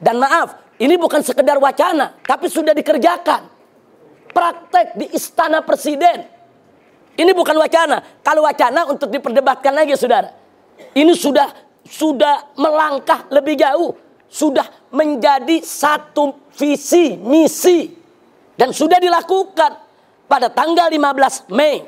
[0.00, 3.48] Dan maaf, ini bukan sekedar wacana, tapi sudah dikerjakan.
[4.30, 6.26] Praktek di istana presiden.
[7.16, 8.00] Ini bukan wacana.
[8.24, 10.32] Kalau wacana untuk diperdebatkan lagi, saudara.
[10.96, 13.98] Ini sudah sudah melangkah lebih jauh.
[14.30, 14.62] Sudah
[14.94, 17.90] menjadi satu visi, misi.
[18.54, 19.74] Dan sudah dilakukan
[20.30, 21.82] pada tanggal 15 Mei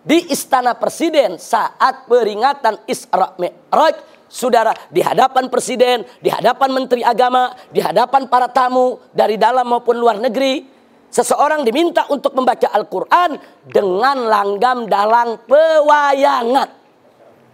[0.00, 7.52] di Istana Presiden saat peringatan Isra Mi'raj saudara di hadapan presiden, di hadapan menteri agama,
[7.68, 10.64] di hadapan para tamu dari dalam maupun luar negeri,
[11.12, 13.36] seseorang diminta untuk membaca Al-Qur'an
[13.68, 16.68] dengan langgam dalang pewayangan.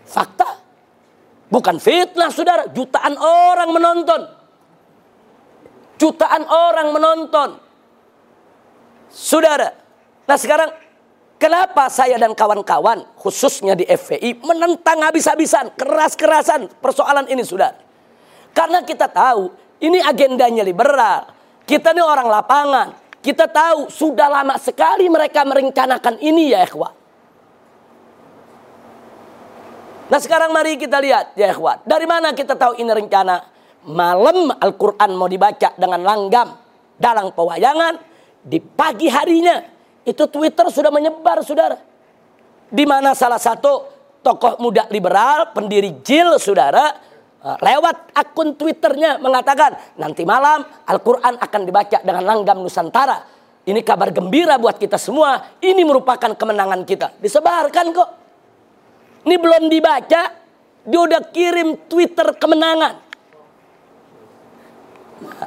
[0.06, 0.67] Fakta.
[1.48, 2.68] Bukan fitnah, Saudara.
[2.68, 4.20] Jutaan orang menonton.
[5.96, 7.48] Jutaan orang menonton.
[9.08, 9.72] Saudara.
[10.28, 10.70] Nah, sekarang
[11.38, 17.78] Kenapa saya dan kawan-kawan khususnya di FPI menentang habis-habisan, keras-kerasan persoalan ini sudah.
[18.50, 21.30] Karena kita tahu ini agendanya liberal.
[21.62, 22.88] Kita ini orang lapangan.
[23.22, 26.97] Kita tahu sudah lama sekali mereka merencanakan ini ya ikhwan.
[30.08, 31.84] Nah sekarang mari kita lihat ya ikhwan.
[31.84, 33.44] Dari mana kita tahu ini rencana?
[33.88, 36.48] Malam Al-Quran mau dibaca dengan langgam
[36.96, 38.00] dalam pewayangan.
[38.40, 39.60] Di pagi harinya
[40.08, 41.76] itu Twitter sudah menyebar, saudara.
[42.68, 43.84] Di mana salah satu
[44.24, 46.96] tokoh muda liberal, pendiri JIL, saudara,
[47.44, 53.20] eh, lewat akun Twitternya mengatakan nanti malam Al-Quran akan dibaca dengan langgam Nusantara.
[53.68, 55.60] Ini kabar gembira buat kita semua.
[55.60, 57.20] Ini merupakan kemenangan kita.
[57.20, 58.27] Disebarkan kok.
[59.28, 60.22] Ini belum dibaca,
[60.88, 62.96] dia udah kirim Twitter kemenangan.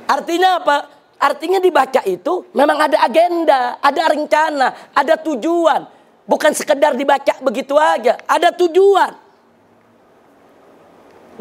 [0.06, 0.78] Artinya apa?
[1.18, 5.90] Artinya dibaca itu memang ada agenda, ada rencana, ada tujuan.
[6.30, 9.18] Bukan sekedar dibaca begitu aja, ada tujuan.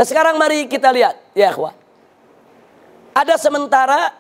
[0.00, 1.76] Nah sekarang mari kita lihat, ya ikhwah.
[3.12, 4.16] Ada sementara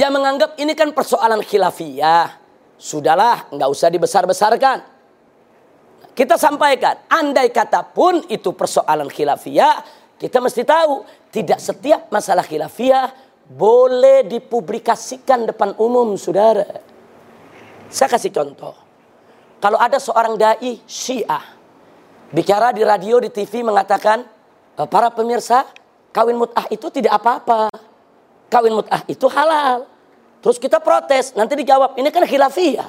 [0.00, 2.40] yang menganggap ini kan persoalan khilafiyah.
[2.80, 4.91] Sudahlah, nggak usah dibesar-besarkan.
[6.12, 9.80] Kita sampaikan, andai kata pun itu persoalan khilafiyah,
[10.20, 13.08] kita mesti tahu tidak setiap masalah khilafiyah
[13.48, 16.68] boleh dipublikasikan depan umum, saudara.
[17.88, 18.76] Saya kasih contoh.
[19.56, 21.42] Kalau ada seorang dai Syiah
[22.32, 24.24] bicara di radio, di TV mengatakan,
[24.76, 25.68] e, para pemirsa,
[26.12, 27.68] kawin mut'ah itu tidak apa-apa.
[28.52, 29.88] Kawin mut'ah itu halal.
[30.44, 32.88] Terus kita protes, nanti dijawab, ini kan khilafiyah.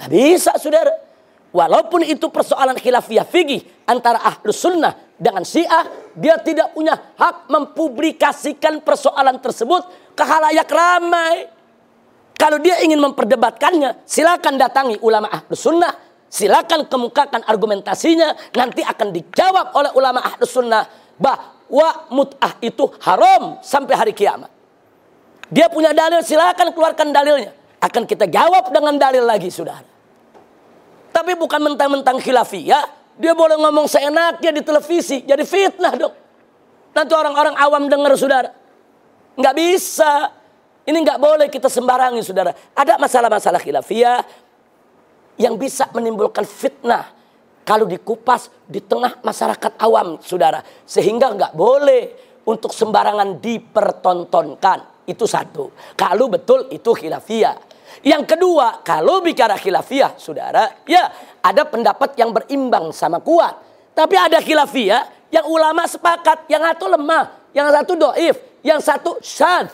[0.00, 1.09] Gak bisa, saudara.
[1.50, 5.82] Walaupun itu persoalan khilafiyah fikih antara ahlus sunnah dengan syiah,
[6.14, 11.50] dia tidak punya hak mempublikasikan persoalan tersebut ke halayak ramai.
[12.38, 15.90] Kalau dia ingin memperdebatkannya, silakan datangi ulama ahlus sunnah,
[16.30, 20.86] silakan kemukakan argumentasinya, nanti akan dijawab oleh ulama ahlus sunnah
[21.18, 24.48] bahwa mut'ah itu haram sampai hari kiamat.
[25.50, 27.50] Dia punya dalil, silakan keluarkan dalilnya.
[27.82, 29.82] Akan kita jawab dengan dalil lagi, saudara.
[31.20, 36.16] Tapi bukan mentang-mentang khilafiyah, dia boleh ngomong seenaknya di televisi, jadi fitnah dong.
[36.96, 38.48] Nanti orang-orang awam dengar saudara.
[39.36, 40.32] Nggak bisa.
[40.88, 42.56] Ini nggak boleh kita sembarangi saudara.
[42.72, 44.24] Ada masalah-masalah khilafiyah
[45.36, 47.12] yang bisa menimbulkan fitnah
[47.68, 50.64] kalau dikupas di tengah masyarakat awam saudara.
[50.88, 52.02] Sehingga nggak boleh
[52.48, 55.04] untuk sembarangan dipertontonkan.
[55.04, 55.68] Itu satu.
[56.00, 57.69] Kalau betul itu khilafiyah.
[58.00, 61.10] Yang kedua, kalau bicara khilafiyah, saudara, ya
[61.42, 63.58] ada pendapat yang berimbang sama kuat.
[63.92, 69.68] Tapi ada khilafiyah yang ulama sepakat, yang satu lemah, yang satu doif, yang satu syad.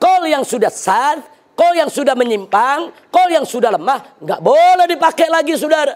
[0.00, 1.20] Kol yang sudah sad,
[1.52, 5.92] kol yang sudah menyimpang, kol yang sudah lemah, nggak boleh dipakai lagi, saudara.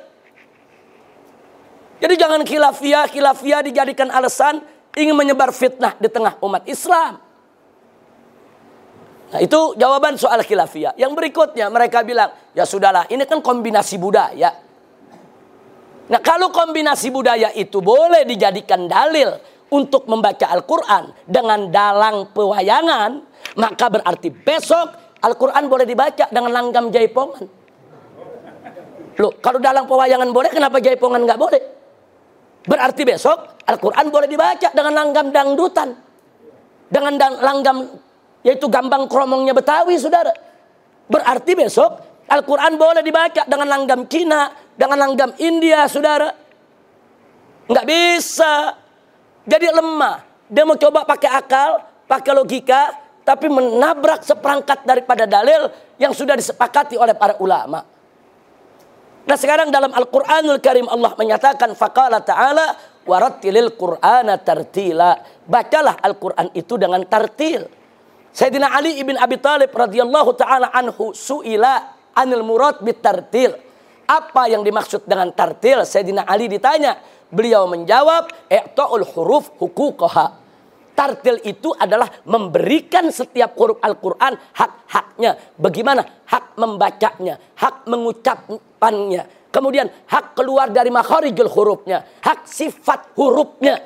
[2.05, 4.61] Jadi jangan khilafiyah, khilafiyah dijadikan alasan
[4.93, 7.23] ingin menyebar fitnah di tengah umat Islam.
[9.35, 10.94] Nah itu jawaban soal khilafiyah.
[10.94, 14.55] Yang berikutnya mereka bilang, ya sudahlah ini kan kombinasi budaya.
[16.07, 19.35] Nah kalau kombinasi budaya itu boleh dijadikan dalil
[19.75, 23.27] untuk membaca Al-Quran dengan dalang pewayangan,
[23.59, 27.44] maka berarti besok Al-Quran boleh dibaca dengan langgam jaipongan.
[29.18, 31.62] Loh, kalau dalang pewayangan boleh, kenapa jaipongan nggak boleh?
[32.70, 35.90] Berarti besok Al-Quran boleh dibaca dengan langgam dangdutan.
[36.87, 37.79] Dengan langgam
[38.44, 40.30] yaitu gambang kromongnya Betawi saudara.
[41.09, 41.90] Berarti besok
[42.28, 46.33] Al-Quran boleh dibaca dengan langgam Cina, dengan langgam India saudara.
[47.68, 48.76] Nggak bisa.
[49.44, 50.24] Jadi lemah.
[50.48, 52.92] Dia mau coba pakai akal, pakai logika,
[53.24, 57.80] tapi menabrak seperangkat daripada dalil yang sudah disepakati oleh para ulama.
[59.24, 62.76] Nah sekarang dalam Al-Quranul Karim Allah menyatakan faqala ta'ala
[63.09, 65.16] warattilil qur'ana tartila.
[65.48, 67.64] Bacalah Al-Quran itu dengan tartil.
[68.35, 73.55] Sayyidina Ali ibn Abi Talib radhiyallahu taala anhu suila anil murad bitartil.
[74.11, 75.87] Apa yang dimaksud dengan tartil?
[75.87, 76.99] Sayyidina Ali ditanya.
[77.31, 80.42] Beliau menjawab, "I'ta'ul huruf hukukoha."
[80.94, 85.55] Tartil itu adalah memberikan setiap huruf Al-Quran hak-haknya.
[85.59, 86.03] Bagaimana?
[86.27, 89.51] Hak membacanya, hak mengucapkannya.
[89.51, 92.03] Kemudian hak keluar dari makharijul hurufnya.
[92.23, 93.79] Hak sifat hurufnya.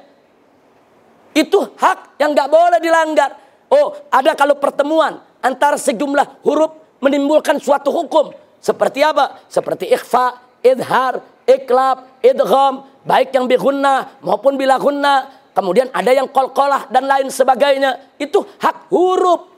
[1.33, 3.48] Itu hak yang gak boleh dilanggar.
[3.69, 6.73] Oh, ada kalau pertemuan antara sejumlah huruf
[7.05, 8.33] menimbulkan suatu hukum.
[8.59, 9.39] Seperti apa?
[9.47, 12.89] Seperti ikhfa, idhar, iklab, idgham.
[13.07, 18.15] Baik yang bihunna maupun bila hunna kemudian ada yang kol-kolah dan lain sebagainya.
[18.21, 19.49] Itu hak huruf.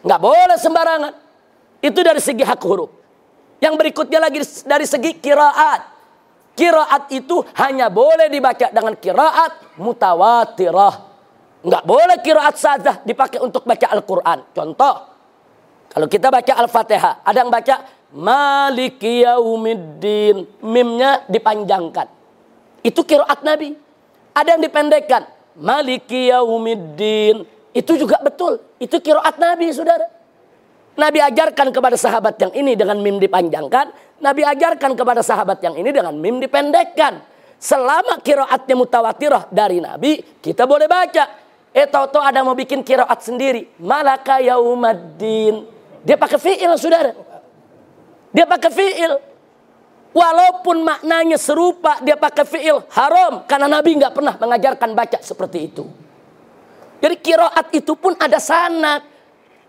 [0.00, 1.12] Nggak boleh sembarangan.
[1.80, 2.90] Itu dari segi hak huruf.
[3.60, 5.80] Yang berikutnya lagi dari segi kiraat.
[6.56, 11.09] Kiraat itu hanya boleh dibaca dengan kiraat mutawatirah.
[11.60, 14.38] Nggak boleh kiraat saja dipakai untuk baca Al-Quran.
[14.56, 14.94] Contoh,
[15.92, 17.74] kalau kita baca Al-Fatihah, ada yang baca
[18.10, 20.48] Maliki Yaumiddin.
[20.64, 22.08] Mimnya dipanjangkan.
[22.80, 23.76] Itu kiraat Nabi.
[24.32, 25.22] Ada yang dipendekkan.
[25.58, 27.44] Maliki yaumiddin.
[27.74, 28.58] Itu juga betul.
[28.82, 30.06] Itu kiroat Nabi, saudara.
[30.98, 34.18] Nabi ajarkan kepada sahabat yang ini dengan mim dipanjangkan.
[34.20, 37.22] Nabi ajarkan kepada sahabat yang ini dengan mim dipendekkan.
[37.60, 41.49] Selama kiroatnya mutawatirah dari Nabi, kita boleh baca.
[41.70, 43.70] Eh tau ada mau bikin kiroat sendiri.
[43.78, 45.66] Malaka yaumaddin.
[46.02, 47.14] Dia pakai fi'il saudara.
[48.34, 49.12] Dia pakai fi'il.
[50.10, 53.46] Walaupun maknanya serupa dia pakai fi'il haram.
[53.46, 55.86] Karena Nabi nggak pernah mengajarkan baca seperti itu.
[56.98, 59.06] Jadi kiroat itu pun ada sanat.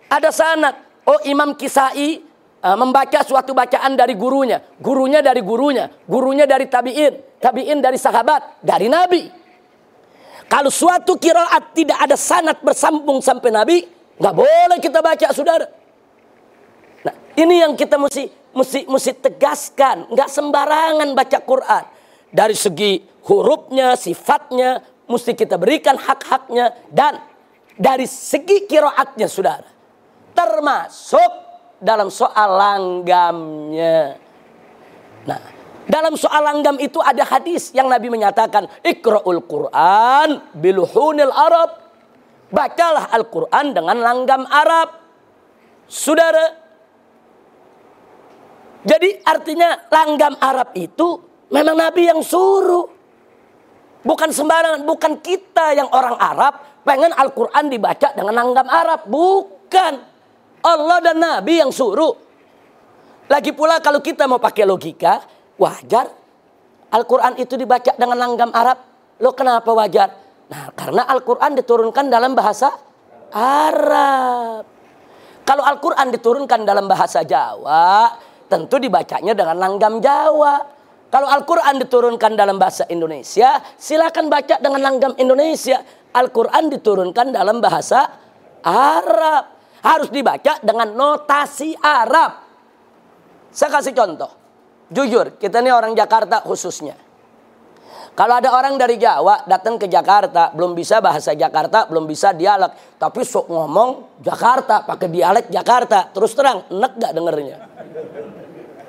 [0.10, 0.76] Ada sanat.
[1.06, 2.18] Oh Imam Kisai
[2.66, 4.58] uh, membaca suatu bacaan dari gurunya.
[4.82, 5.86] Gurunya dari gurunya.
[6.10, 7.38] Gurunya dari tabi'in.
[7.38, 8.66] Tabi'in dari sahabat.
[8.66, 9.41] Dari Nabi.
[10.52, 13.78] Kalau suatu kiroat tidak ada sanat bersambung sampai Nabi.
[14.22, 15.66] nggak boleh kita baca saudara.
[17.08, 21.84] Nah ini yang kita mesti mesti mesti tegaskan, nggak sembarangan baca Quran.
[22.30, 27.24] Dari segi hurufnya, sifatnya, mesti kita berikan hak-haknya dan
[27.80, 29.66] dari segi kiroatnya, saudara.
[30.38, 31.32] Termasuk
[31.82, 34.22] dalam soal langgamnya.
[35.26, 41.70] Nah, dalam soal langgam itu ada hadis yang Nabi menyatakan, Ikra'ul Quran biluhunil Arab.
[42.52, 44.92] Bacalah Al-Quran dengan langgam Arab.
[45.88, 46.52] Saudara,
[48.84, 52.92] jadi artinya langgam Arab itu memang Nabi yang suruh.
[54.02, 59.06] Bukan sembarangan, bukan kita yang orang Arab pengen Al-Quran dibaca dengan langgam Arab.
[59.08, 59.94] Bukan.
[60.62, 62.14] Allah dan Nabi yang suruh.
[63.30, 65.24] Lagi pula kalau kita mau pakai logika,
[65.62, 66.10] wajar.
[66.92, 68.82] Al-Quran itu dibaca dengan langgam Arab.
[69.22, 70.10] Lo kenapa wajar?
[70.50, 72.74] Nah karena Al-Quran diturunkan dalam bahasa
[73.32, 74.66] Arab.
[75.46, 78.12] Kalau Al-Quran diturunkan dalam bahasa Jawa,
[78.50, 80.82] tentu dibacanya dengan langgam Jawa.
[81.12, 85.84] Kalau Al-Quran diturunkan dalam bahasa Indonesia, silakan baca dengan langgam Indonesia.
[86.12, 88.08] Al-Quran diturunkan dalam bahasa
[88.64, 89.60] Arab.
[89.82, 92.32] Harus dibaca dengan notasi Arab.
[93.52, 94.41] Saya kasih contoh.
[94.92, 97.00] Jujur, kita ini orang Jakarta khususnya.
[98.12, 103.00] Kalau ada orang dari Jawa datang ke Jakarta, belum bisa bahasa Jakarta, belum bisa dialek,
[103.00, 107.58] tapi sok ngomong Jakarta pakai dialek Jakarta, terus terang enek gak dengernya?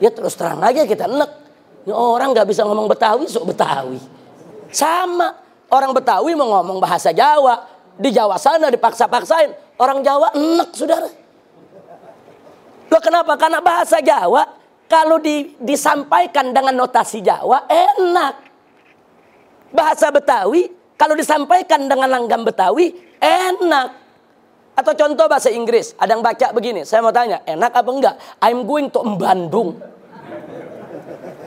[0.03, 1.31] Ya terus terang aja kita enek.
[1.87, 4.03] Ini orang nggak bisa ngomong Betawi, sok Betawi.
[4.75, 5.39] Sama
[5.71, 7.63] orang Betawi mau ngomong bahasa Jawa,
[7.95, 9.79] di Jawa sana dipaksa-paksain.
[9.79, 11.07] Orang Jawa enek, saudara.
[12.91, 13.39] Lo kenapa?
[13.39, 14.62] Karena bahasa Jawa
[14.93, 18.53] kalau di, disampaikan dengan notasi Jawa enak.
[19.73, 20.69] Bahasa Betawi
[21.01, 24.05] kalau disampaikan dengan langgam Betawi enak.
[24.77, 28.15] Atau contoh bahasa Inggris, ada yang baca begini, saya mau tanya, enak apa enggak?
[28.45, 29.81] I'm going to Bandung.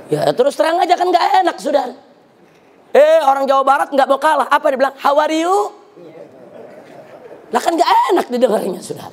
[0.09, 1.93] Ya terus terang aja kan nggak enak sudah.
[2.93, 4.49] Eh orang Jawa Barat nggak mau kalah.
[4.49, 4.95] Apa dia bilang?
[4.97, 5.73] How are you?
[7.49, 9.09] Lah kan nggak enak didengarnya sudah.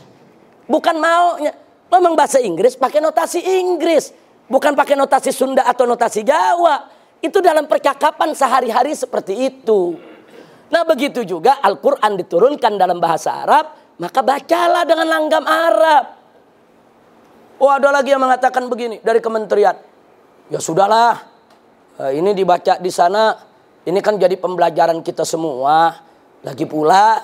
[0.69, 1.53] Bukan maunya.
[1.93, 4.22] Memang bahasa Inggris pakai notasi Inggris.
[4.51, 6.89] Bukan pakai notasi Sunda atau notasi Jawa.
[7.23, 9.95] Itu dalam percakapan sehari-hari seperti itu.
[10.73, 16.05] Nah begitu juga Al-Quran diturunkan dalam bahasa Arab, maka bacalah dengan langgam Arab.
[17.61, 19.77] Oh ada lagi yang mengatakan begini dari kementerian.
[20.51, 21.23] Ya sudahlah,
[22.01, 23.37] eh, ini dibaca di sana,
[23.87, 25.95] ini kan jadi pembelajaran kita semua.
[26.43, 27.23] Lagi pula,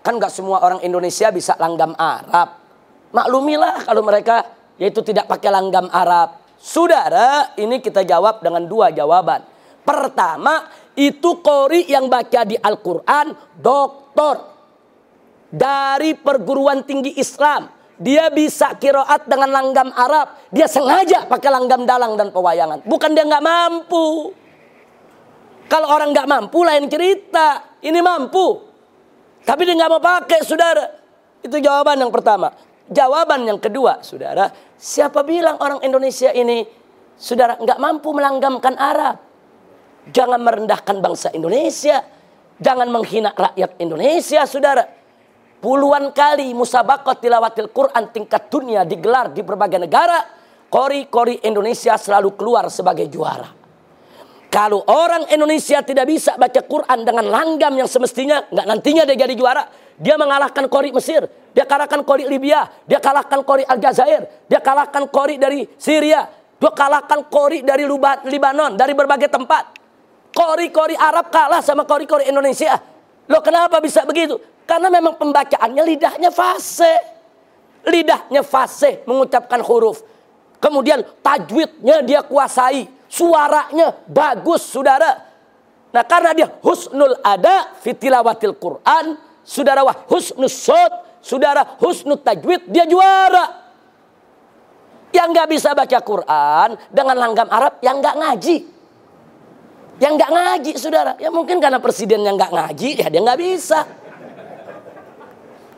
[0.00, 2.60] kan gak semua orang Indonesia bisa langgam Arab.
[3.12, 4.44] Maklumilah kalau mereka
[4.76, 6.43] yaitu tidak pakai langgam Arab.
[6.64, 9.44] Saudara, ini kita jawab dengan dua jawaban.
[9.84, 10.64] Pertama,
[10.96, 14.56] itu kori yang baca di Al-Quran, doktor.
[15.52, 17.68] Dari perguruan tinggi Islam.
[18.00, 20.40] Dia bisa kiroat dengan langgam Arab.
[20.48, 22.80] Dia sengaja pakai langgam dalang dan pewayangan.
[22.88, 24.32] Bukan dia nggak mampu.
[25.68, 27.76] Kalau orang nggak mampu lain cerita.
[27.84, 28.64] Ini mampu.
[29.44, 30.90] Tapi dia nggak mau pakai, saudara.
[31.44, 32.56] Itu jawaban yang pertama.
[32.88, 34.48] Jawaban yang kedua, saudara.
[34.84, 36.60] Siapa bilang orang Indonesia ini,
[37.16, 39.16] saudara, nggak mampu melanggamkan Arab?
[40.12, 42.04] Jangan merendahkan bangsa Indonesia.
[42.60, 44.84] Jangan menghina rakyat Indonesia, saudara.
[45.64, 50.20] Puluhan kali musabakot tilawatil Quran tingkat dunia digelar di berbagai negara.
[50.68, 53.63] Kori-kori Indonesia selalu keluar sebagai juara.
[54.54, 59.34] Kalau orang Indonesia tidak bisa baca Quran dengan langgam yang semestinya, nggak nantinya dia jadi
[59.34, 59.66] juara.
[59.98, 65.42] Dia mengalahkan kori Mesir, dia kalahkan kori Libya, dia kalahkan kori Aljazair, dia kalahkan kori
[65.42, 67.82] dari Syria, dia kalahkan kori dari
[68.30, 69.74] Libanon, dari berbagai tempat.
[70.30, 72.78] Kori-kori Arab kalah sama kori-kori Indonesia.
[73.26, 74.38] Loh kenapa bisa begitu?
[74.70, 76.94] Karena memang pembacaannya lidahnya fase.
[77.90, 80.02] Lidahnya fase mengucapkan huruf.
[80.62, 82.86] Kemudian tajwidnya dia kuasai.
[83.14, 85.22] Suaranya bagus saudara.
[85.94, 89.14] Nah karena dia husnul ada fitilawatil Quran.
[89.46, 93.62] Saudara wah husnul sod saudara husnul tajwid, dia juara.
[95.14, 98.56] Yang nggak bisa baca Quran dengan langgam Arab, yang nggak ngaji.
[100.02, 101.12] Yang nggak ngaji, saudara.
[101.22, 103.86] Ya mungkin karena presiden yang nggak ngaji, ya dia nggak bisa.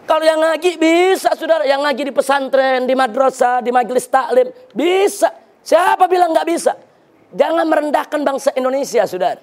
[0.08, 1.68] Kalau yang ngaji bisa, saudara.
[1.68, 5.28] Yang ngaji di pesantren, di madrasah, di majelis taklim, bisa.
[5.60, 6.72] Siapa bilang nggak bisa?
[7.34, 9.42] Jangan merendahkan bangsa Indonesia, saudara.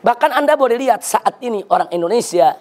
[0.00, 2.56] Bahkan Anda boleh lihat saat ini orang Indonesia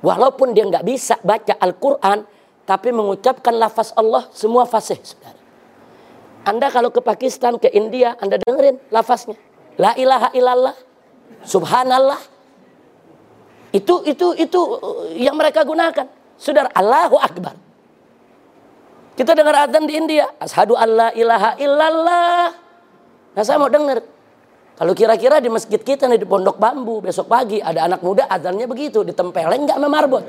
[0.00, 2.24] Walaupun dia nggak bisa baca Al-Quran,
[2.64, 5.36] tapi mengucapkan lafaz Allah semua fasih, saudara.
[6.48, 9.36] Anda kalau ke Pakistan, ke India, Anda dengerin lafaznya.
[9.76, 10.76] La ilaha illallah,
[11.44, 12.20] subhanallah.
[13.76, 16.08] Itu itu itu uh, yang mereka gunakan.
[16.40, 17.52] Saudara, Allahu Akbar.
[19.20, 22.56] Kita dengar azan di India, ashadu an la ilaha illallah.
[23.30, 24.02] Nah saya mau dengar,
[24.74, 28.64] kalau kira-kira di masjid kita nih di pondok bambu besok pagi ada anak muda azannya
[28.64, 30.24] begitu ditempelin nggak memarbot.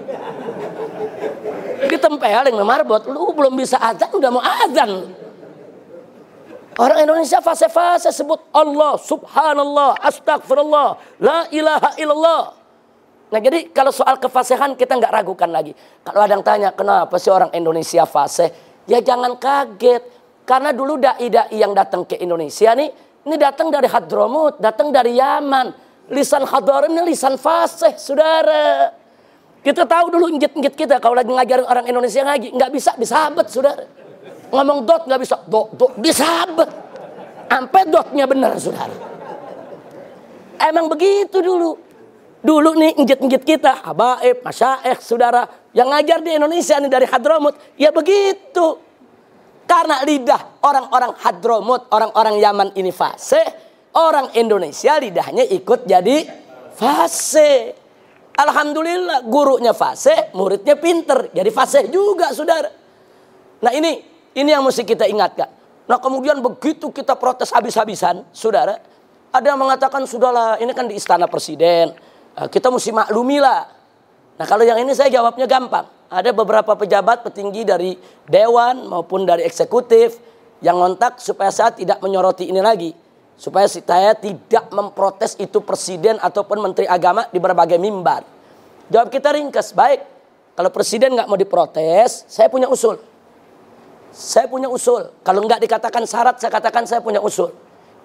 [1.87, 5.17] Ditempelin memarbot, lu belum bisa azan udah mau azan.
[6.79, 12.43] Orang Indonesia fase-fase sebut Allah, subhanallah, astagfirullah, la ilaha illallah.
[13.31, 15.71] Nah jadi kalau soal kefasihan kita nggak ragukan lagi.
[16.03, 18.51] Kalau ada yang tanya kenapa sih orang Indonesia fase?
[18.87, 20.03] Ya jangan kaget.
[20.51, 22.91] Karena dulu dai-dai yang datang ke Indonesia nih
[23.23, 25.71] ini datang dari Hadromut, datang dari Yaman.
[26.11, 28.91] Lisan Hadar ini lisan fasih, saudara.
[29.63, 32.51] Kita tahu dulu njit-njit kita kalau lagi ngajarin orang Indonesia ngaji.
[32.51, 33.87] Nggak bisa disabet, saudara.
[34.51, 35.39] Ngomong dot nggak bisa.
[35.47, 36.67] Dot, dot, disabet.
[37.47, 38.95] Sampai dotnya benar, saudara.
[40.67, 41.79] Emang begitu dulu.
[42.43, 45.47] Dulu nih njit-njit kita, habaib, masyaikh, saudara.
[45.71, 47.55] Yang ngajar di Indonesia nih dari Hadramut.
[47.79, 48.90] Ya begitu.
[49.71, 53.39] Karena lidah orang-orang Hadromut, orang-orang Yaman ini fase,
[53.95, 56.27] orang Indonesia lidahnya ikut jadi
[56.75, 57.79] fase.
[58.35, 62.67] Alhamdulillah gurunya fase, muridnya pinter, jadi fase juga saudara.
[63.63, 64.03] Nah ini
[64.35, 65.47] ini yang mesti kita ingatkan.
[65.87, 68.75] Nah kemudian begitu kita protes habis-habisan, saudara,
[69.31, 71.95] ada yang mengatakan sudahlah ini kan di istana presiden,
[72.35, 73.61] eh, kita mesti maklumilah.
[74.35, 77.95] Nah kalau yang ini saya jawabnya gampang ada beberapa pejabat petinggi dari
[78.27, 80.19] dewan maupun dari eksekutif
[80.59, 82.91] yang ngontak supaya saya tidak menyoroti ini lagi.
[83.39, 88.21] Supaya saya tidak memprotes itu presiden ataupun menteri agama di berbagai mimbar.
[88.91, 90.03] Jawab kita ringkas, baik.
[90.53, 92.99] Kalau presiden nggak mau diprotes, saya punya usul.
[94.11, 95.09] Saya punya usul.
[95.23, 97.55] Kalau nggak dikatakan syarat, saya katakan saya punya usul.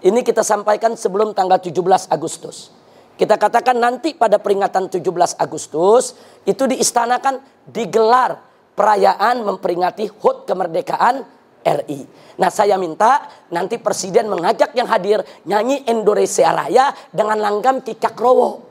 [0.00, 1.74] Ini kita sampaikan sebelum tanggal 17
[2.09, 2.70] Agustus.
[3.16, 5.00] Kita katakan nanti pada peringatan 17
[5.40, 6.12] Agustus
[6.44, 8.36] itu diistanakan digelar
[8.76, 11.24] perayaan memperingati HUT kemerdekaan
[11.64, 12.04] RI.
[12.36, 18.62] Nah saya minta nanti presiden mengajak yang hadir nyanyi Indonesia Raya dengan langgam cicak rowo.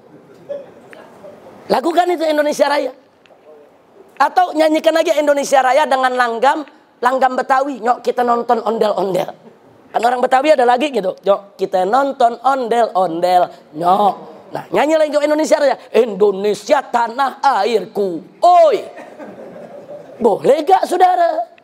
[1.65, 2.93] Lakukan itu Indonesia Raya.
[4.15, 6.61] Atau nyanyikan aja Indonesia Raya dengan langgam
[7.01, 7.81] langgam Betawi.
[7.81, 9.33] Nyok kita nonton ondel-ondel.
[9.89, 11.17] Kan orang Betawi ada lagi gitu.
[11.25, 13.49] Yo, kita nonton ondel-ondel.
[13.73, 14.34] Nyok.
[14.53, 15.75] Nah, nyanyi lagi Indonesia Raya.
[15.95, 18.21] Indonesia tanah airku.
[18.41, 18.77] Oi.
[20.21, 21.55] Boleh gak saudara?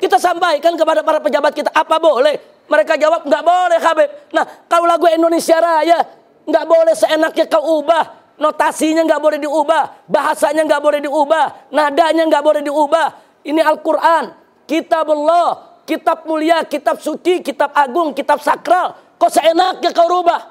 [0.00, 1.70] Kita sampaikan kepada para pejabat kita.
[1.72, 2.64] Apa boleh?
[2.70, 4.08] Mereka jawab nggak boleh Habib.
[4.30, 5.98] Nah kalau lagu Indonesia Raya
[6.46, 8.38] nggak boleh seenaknya kau ubah.
[8.40, 10.08] Notasinya nggak boleh diubah.
[10.08, 11.74] Bahasanya nggak boleh diubah.
[11.74, 13.06] Nadanya nggak boleh diubah.
[13.44, 14.32] Ini Al-Quran.
[14.64, 18.94] Kitab Allah kitab mulia, kitab suci, kitab agung, kitab sakral.
[19.18, 20.49] Kok seenaknya kau rubah?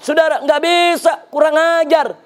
[0.00, 2.16] Saudara, nggak bisa, kurang ajar.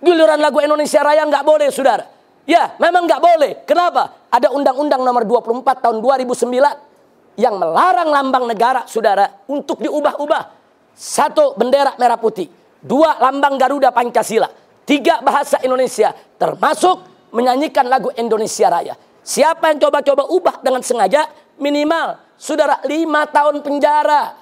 [0.00, 2.06] Giliran lagu Indonesia Raya nggak boleh, saudara.
[2.46, 3.52] Ya, memang nggak boleh.
[3.66, 4.30] Kenapa?
[4.30, 10.42] Ada Undang-Undang Nomor 24 Tahun 2009 yang melarang lambang negara, saudara, untuk diubah-ubah.
[10.94, 12.48] Satu, bendera merah putih.
[12.80, 14.48] Dua, lambang Garuda Pancasila.
[14.88, 16.16] Tiga, bahasa Indonesia.
[16.40, 18.94] Termasuk menyanyikan lagu Indonesia Raya.
[19.20, 21.28] Siapa yang coba-coba ubah dengan sengaja,
[21.60, 24.39] minimal saudara lima tahun penjara.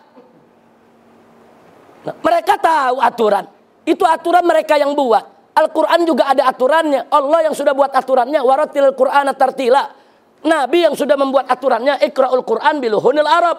[2.08, 3.44] Nah, mereka tahu aturan.
[3.84, 5.52] Itu aturan mereka yang buat.
[5.52, 7.12] Al-Quran juga ada aturannya.
[7.12, 8.40] Allah yang sudah buat aturannya.
[8.40, 9.92] Waratil Quran tartila.
[10.48, 12.00] Nabi yang sudah membuat aturannya.
[12.00, 13.58] Ikra'ul Quran biluhunil Arab.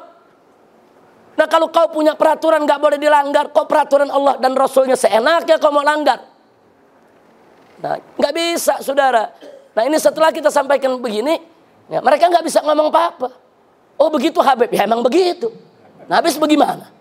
[1.37, 3.53] Nah kalau kau punya peraturan gak boleh dilanggar.
[3.53, 6.25] Kok peraturan Allah dan Rasulnya seenaknya kau mau langgar.
[7.85, 9.29] Nah gak bisa saudara.
[9.77, 11.37] Nah ini setelah kita sampaikan begini.
[11.89, 13.33] Ya, mereka nggak bisa ngomong apa-apa.
[13.97, 15.49] Oh begitu Habib, ya emang begitu.
[16.05, 16.98] Nah habis bagaimana?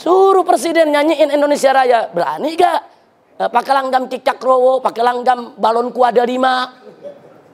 [0.00, 2.80] Suruh presiden nyanyiin Indonesia Raya, berani gak?
[3.36, 6.72] Nah, pakai langgam cicak rowo, pakai langgam balon kuada lima.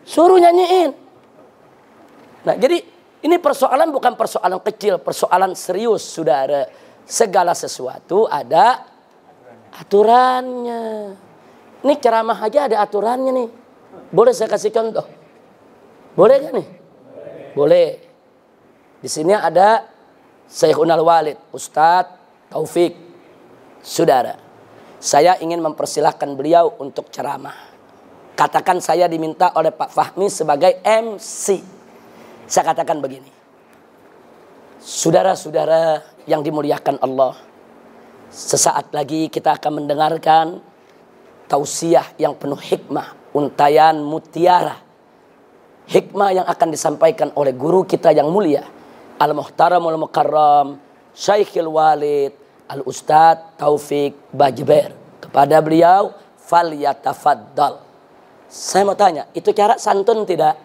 [0.07, 0.95] Suruh nyanyiin.
[2.47, 2.79] Nah jadi
[3.27, 6.71] ini persoalan bukan persoalan kecil, persoalan serius saudara.
[7.03, 8.87] Segala sesuatu ada
[9.83, 11.19] aturannya.
[11.83, 13.49] Ini ceramah aja ada aturannya nih.
[14.15, 15.07] Boleh saya kasih contoh?
[16.15, 16.69] Boleh kan nih?
[17.59, 17.89] Boleh.
[19.03, 19.83] Di sini ada
[20.47, 22.16] Syekhun Al-Walid, Ustadz
[22.47, 22.95] Taufik,
[23.83, 24.39] saudara.
[25.03, 27.55] Saya ingin mempersilahkan beliau untuk ceramah.
[28.39, 31.59] Katakan saya diminta oleh Pak Fahmi sebagai MC.
[32.47, 33.29] Saya katakan begini.
[34.79, 37.35] Saudara-saudara yang dimuliakan Allah.
[38.31, 40.63] Sesaat lagi kita akan mendengarkan
[41.51, 43.35] tausiah yang penuh hikmah.
[43.35, 44.79] Untayan mutiara.
[45.87, 48.67] Hikmah yang akan disampaikan oleh guru kita yang mulia
[49.17, 50.86] Al-Muhtaramul Mukarram
[51.17, 52.37] Syekhul Walid
[52.69, 54.93] Al-Ustadz Taufik Bajber
[55.25, 57.81] kepada beliau fal yatafaddal.
[58.47, 60.61] Saya mau tanya itu cara santun tidak?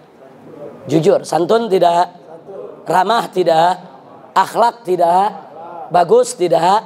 [0.92, 2.12] Jujur santun tidak?
[2.84, 3.80] Ramah tidak?
[4.36, 5.32] Akhlak tidak?
[5.88, 6.84] Bagus tidak?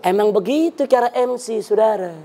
[0.00, 2.16] Emang begitu cara MC saudara?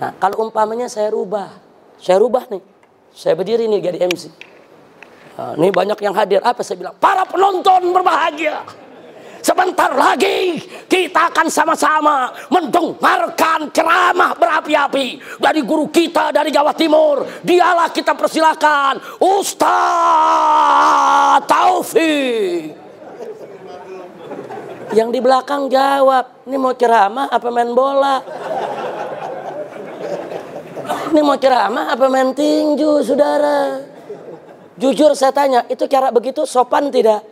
[0.00, 1.52] Nah kalau umpamanya saya rubah.
[2.00, 2.64] Saya rubah nih.
[3.12, 4.50] Saya berdiri nih jadi MC
[5.40, 6.44] Nah, ini banyak yang hadir.
[6.44, 6.92] Apa saya bilang?
[7.00, 8.60] Para penonton berbahagia.
[9.40, 17.24] Sebentar lagi kita akan sama-sama mendengarkan ceramah berapi-api dari guru kita dari Jawa Timur.
[17.40, 19.64] Dialah kita persilakan Ustaz
[21.48, 22.76] Taufik.
[24.90, 28.18] Yang di belakang jawab, ini mau ceramah apa main bola?
[31.14, 33.86] Ini mau ceramah apa main tinju, saudara?
[34.74, 37.22] Jujur saya tanya, itu cara begitu sopan tidak?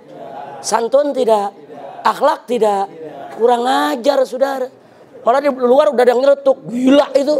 [0.62, 1.67] Santun tidak?
[2.04, 2.86] Akhlak tidak?
[3.38, 4.68] Kurang ajar saudara.
[5.22, 6.56] Malah di luar udah ada yang nyeletuk.
[6.72, 7.36] Gila itu.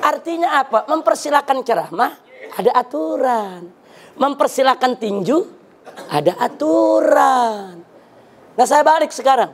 [0.00, 0.86] Artinya apa?
[0.88, 2.12] Mempersilahkan ceramah
[2.56, 3.68] ada aturan.
[4.16, 5.38] Mempersilahkan tinju
[6.08, 7.76] ada aturan.
[8.56, 9.52] Nah saya balik sekarang.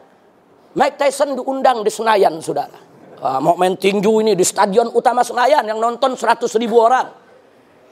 [0.73, 2.95] Mike Tyson diundang di Senayan saudara.
[3.39, 7.07] mau main tinju ini di stadion utama Senayan yang nonton 100 ribu orang.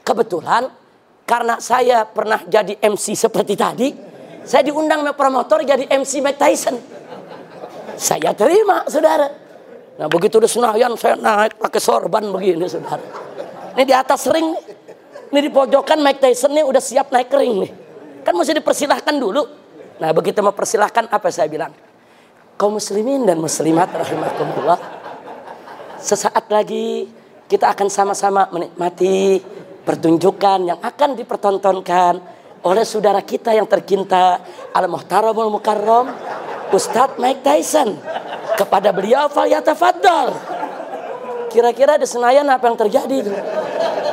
[0.03, 0.67] Kebetulan
[1.23, 3.87] karena saya pernah jadi MC seperti tadi,
[4.41, 6.75] saya diundang sama promotor jadi MC Mike Tyson.
[7.97, 9.29] Saya terima, saudara.
[10.01, 13.03] Nah begitu di Senayan saya naik pakai sorban begini, saudara.
[13.77, 14.57] Ini di atas ring,
[15.29, 17.71] ini di pojokan Mike Tyson nih udah siap naik ring nih.
[18.25, 19.43] Kan mesti dipersilahkan dulu.
[20.01, 21.73] Nah begitu mempersilahkan apa saya bilang?
[22.57, 24.79] Kaum muslimin dan muslimat rahimahkumullah.
[26.01, 27.05] Sesaat lagi
[27.45, 29.37] kita akan sama-sama menikmati
[29.85, 34.41] pertunjukan yang akan dipertontonkan oleh saudara kita yang tercinta
[34.73, 36.13] Al-Muhtaramul Mukarram
[36.71, 37.97] Ustadz Mike Tyson.
[38.51, 40.37] Kepada beliau Falyatafaddal
[41.49, 43.25] kira-kira di Senayan apa yang terjadi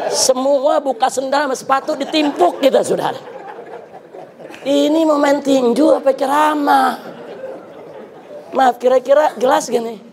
[0.08, 3.20] semua buka sendal sepatu ditimpuk kita saudara.
[4.64, 6.96] Ini momen tinju apa ceramah?
[8.56, 10.08] Maaf kira-kira jelas gini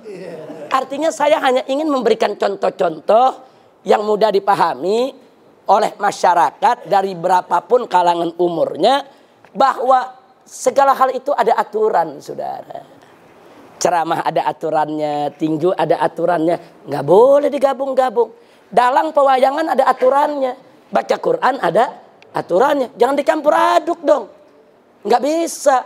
[0.75, 3.39] artinya saya hanya ingin memberikan contoh-contoh
[3.87, 5.15] yang mudah dipahami
[5.65, 9.01] oleh masyarakat dari berapapun kalangan umurnya
[9.49, 10.13] bahwa
[10.45, 12.85] segala hal itu ada aturan, saudara.
[13.75, 18.31] Ceramah ada aturannya, tinju ada aturannya, nggak boleh digabung-gabung.
[18.69, 20.53] Dalang pewayangan ada aturannya,
[20.89, 21.85] baca Quran ada
[22.31, 24.31] aturannya, jangan dicampur aduk dong.
[25.05, 25.77] Nggak bisa.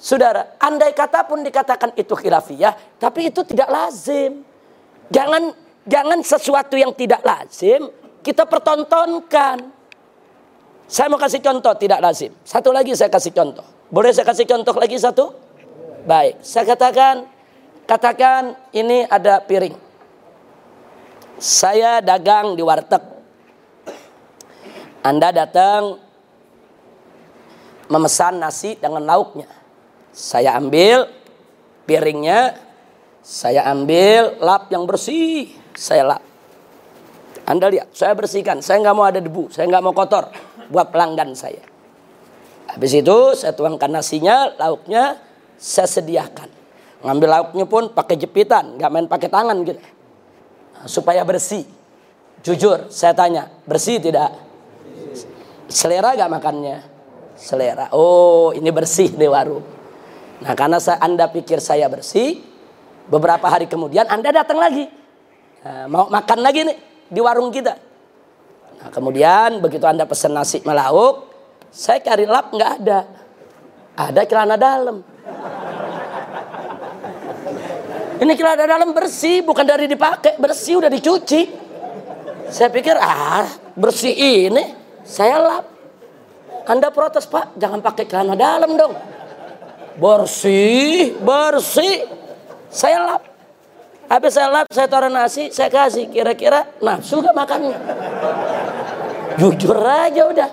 [0.00, 4.40] Saudara, andai kata pun dikatakan itu khilafiyah, tapi itu tidak lazim.
[5.10, 5.52] Jangan
[5.84, 9.72] jangan sesuatu yang tidak lazim kita pertontonkan.
[10.90, 12.34] Saya mau kasih contoh tidak lazim.
[12.42, 13.62] Satu lagi saya kasih contoh.
[13.90, 15.34] Boleh saya kasih contoh lagi satu?
[16.02, 17.28] Baik, saya katakan
[17.86, 19.76] katakan ini ada piring.
[21.40, 23.00] Saya dagang di warteg.
[25.00, 25.96] Anda datang
[27.88, 29.48] memesan nasi dengan lauknya.
[30.10, 31.08] Saya ambil
[31.88, 32.54] piringnya,
[33.24, 36.29] saya ambil lap yang bersih, saya lap.
[37.50, 40.30] Anda lihat, saya bersihkan, saya nggak mau ada debu, saya nggak mau kotor
[40.70, 41.66] buat pelanggan saya.
[42.70, 45.18] Habis itu saya tuangkan nasinya, lauknya
[45.58, 46.46] saya sediakan.
[47.02, 49.82] Ngambil lauknya pun pakai jepitan, nggak main pakai tangan gitu.
[50.78, 51.66] Nah, supaya bersih.
[52.46, 54.30] Jujur, saya tanya, bersih tidak?
[55.66, 57.00] Selera gak makannya?
[57.40, 57.88] selera.
[57.96, 59.64] Oh, ini bersih nih warung.
[60.44, 62.44] Nah, karena saya, Anda pikir saya bersih,
[63.08, 64.84] beberapa hari kemudian Anda datang lagi.
[65.64, 67.74] Nah, mau makan lagi nih di warung kita.
[68.80, 71.28] Nah, kemudian begitu Anda pesan nasi melauk,
[71.68, 73.00] saya cari lap nggak ada.
[73.98, 74.96] Ada celana dalam.
[78.20, 81.42] Ini celana dalam bersih, bukan dari dipakai, bersih udah dicuci.
[82.50, 83.46] Saya pikir ah
[83.78, 84.74] bersih ini
[85.06, 85.64] saya lap.
[86.66, 88.94] Anda protes pak, jangan pakai celana dalam dong.
[89.98, 92.06] Bersih, bersih.
[92.70, 93.29] Saya lap.
[94.10, 96.10] Habis saya lap, saya taruh nasi, saya kasih.
[96.10, 97.78] Kira-kira nafsu gak makannya?
[99.38, 100.50] Jujur aja udah.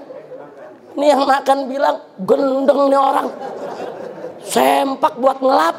[0.93, 3.27] Ini yang makan bilang, gendeng nih orang.
[4.45, 5.77] Sempak buat ngelap.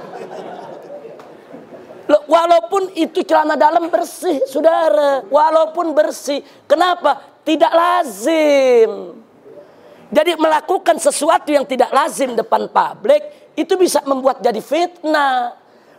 [2.09, 5.23] Walaupun itu celana dalam bersih, saudara.
[5.31, 6.43] Walaupun bersih.
[6.67, 7.41] Kenapa?
[7.47, 9.23] Tidak lazim.
[10.09, 15.58] Jadi melakukan sesuatu yang tidak lazim depan publik itu bisa membuat jadi fitnah.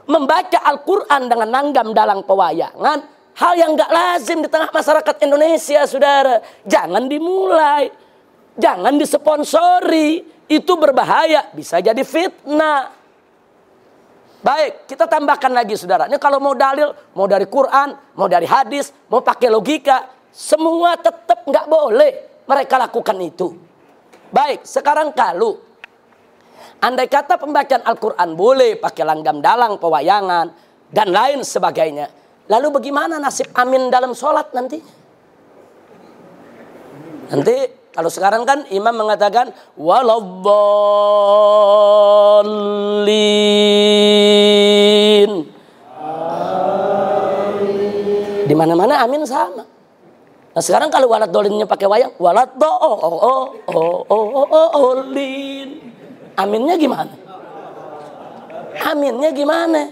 [0.10, 3.00] Membaca Al-Quran dengan nanggam dalam pewayangan
[3.38, 6.42] hal yang gak lazim di tengah masyarakat Indonesia, saudara.
[6.66, 7.94] Jangan dimulai,
[8.58, 12.90] jangan disponsori, itu berbahaya, bisa jadi fitnah.
[14.42, 16.10] Baik, kita tambahkan lagi saudara.
[16.10, 21.46] Ini kalau mau dalil, mau dari Quran, mau dari hadis, mau pakai logika, semua tetap
[21.46, 22.12] nggak boleh
[22.50, 23.54] mereka lakukan itu.
[24.34, 25.69] Baik, sekarang kalau
[26.80, 30.52] andai kata pembacaan Al-Quran boleh pakai langgam dalang, pewayangan,
[30.90, 32.10] dan lain sebagainya.
[32.50, 34.82] Lalu bagaimana nasib amin dalam sholat nanti?
[37.30, 37.56] Nanti
[37.94, 40.50] kalau sekarang kan imam mengatakan waladdallin.
[48.50, 49.62] Di mana-mana amin sama.
[50.50, 52.74] Nah sekarang kalau walat dolinnya pakai wayang, walat do.
[56.40, 57.12] Aminnya gimana?
[58.80, 59.92] Aminnya gimana?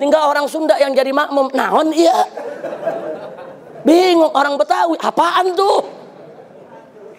[0.00, 1.52] Tinggal orang Sunda yang jadi makmum.
[1.52, 2.16] Naon iya.
[3.84, 5.84] Bingung orang Betawi, apaan tuh?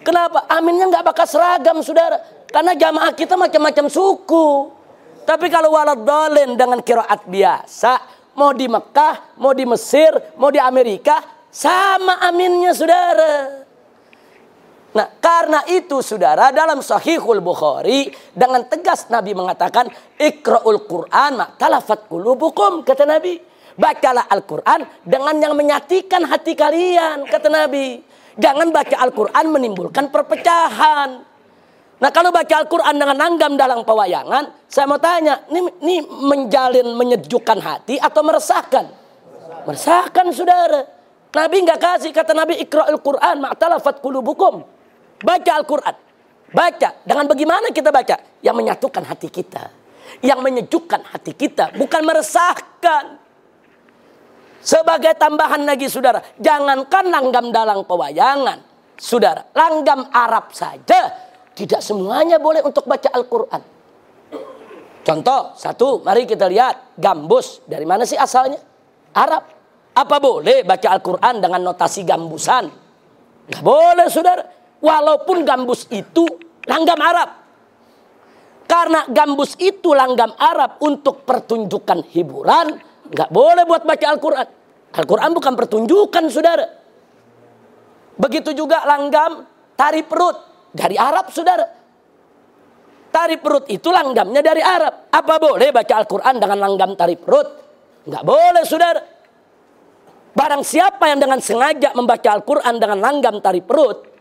[0.02, 0.44] Kenapa?
[0.50, 2.18] Aminnya nggak bakal seragam, saudara.
[2.50, 4.74] Karena jamaah kita macam-macam suku.
[5.24, 7.96] Tapi kalau walat dolin dengan kiraat biasa,
[8.36, 13.63] mau di Mekah, mau di Mesir, mau di Amerika, sama aminnya saudara.
[14.94, 22.86] Nah karena itu saudara dalam sahihul Bukhari dengan tegas Nabi mengatakan ikra'ul Quran talafat kulubukum
[22.86, 23.42] kata Nabi.
[23.74, 28.06] Bacalah Al-Quran dengan yang menyatikan hati kalian kata Nabi.
[28.38, 31.26] Jangan baca Al-Quran menimbulkan perpecahan.
[31.98, 37.58] Nah kalau baca Al-Quran dengan nanggam dalam pewayangan, saya mau tanya, ini, ini menjalin menyejukkan
[37.58, 38.86] hati atau meresahkan?
[39.66, 40.86] Meresahkan saudara.
[41.34, 44.62] Nabi nggak kasih kata Nabi Iqra'ul Quran ma'talafat qulubukum.
[45.24, 45.96] Baca Al-Quran.
[46.52, 46.88] Baca.
[47.02, 48.16] Dengan bagaimana kita baca?
[48.44, 49.72] Yang menyatukan hati kita.
[50.20, 51.72] Yang menyejukkan hati kita.
[51.74, 53.04] Bukan meresahkan.
[54.60, 56.20] Sebagai tambahan lagi saudara.
[56.36, 58.60] Jangankan langgam dalang pewayangan.
[59.00, 59.48] Saudara.
[59.56, 61.10] Langgam Arab saja.
[61.56, 63.62] Tidak semuanya boleh untuk baca Al-Quran.
[65.02, 65.56] Contoh.
[65.56, 66.04] Satu.
[66.04, 67.00] Mari kita lihat.
[67.00, 67.64] Gambus.
[67.64, 68.60] Dari mana sih asalnya?
[69.16, 69.42] Arab.
[69.94, 72.64] Apa boleh baca Al-Quran dengan notasi gambusan?
[73.50, 74.63] Nggak boleh saudara.
[74.84, 76.28] Walaupun gambus itu
[76.68, 77.30] langgam Arab.
[78.68, 82.76] Karena gambus itu langgam Arab untuk pertunjukan hiburan.
[83.08, 84.46] Nggak boleh buat baca Al-Quran.
[84.94, 86.66] Al-Quran bukan pertunjukan saudara.
[88.14, 90.36] Begitu juga langgam tari perut
[90.70, 91.66] dari Arab, saudara.
[93.10, 95.10] Tari perut itu langgamnya dari Arab.
[95.10, 97.48] Apa boleh baca Al-Quran dengan langgam tari perut?
[98.04, 99.02] Enggak boleh, saudara.
[100.34, 104.13] Barang siapa yang dengan sengaja membaca Al-Quran dengan langgam tari perut,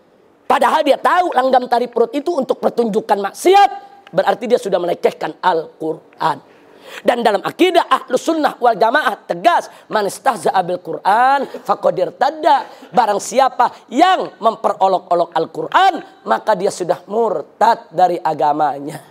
[0.53, 3.69] padahal dia tahu langgam tari perut itu untuk pertunjukan maksiat,
[4.13, 6.53] berarti dia sudah melecehkan Al-Quran.
[7.01, 9.71] Dan dalam akidah ahlu sunnah wal jamaah tegas.
[9.89, 12.69] Man istahza'a Qur'an faqadir tadda.
[12.93, 15.93] Barang siapa yang memperolok-olok Al-Quran.
[16.27, 19.01] Maka dia sudah murtad dari agamanya.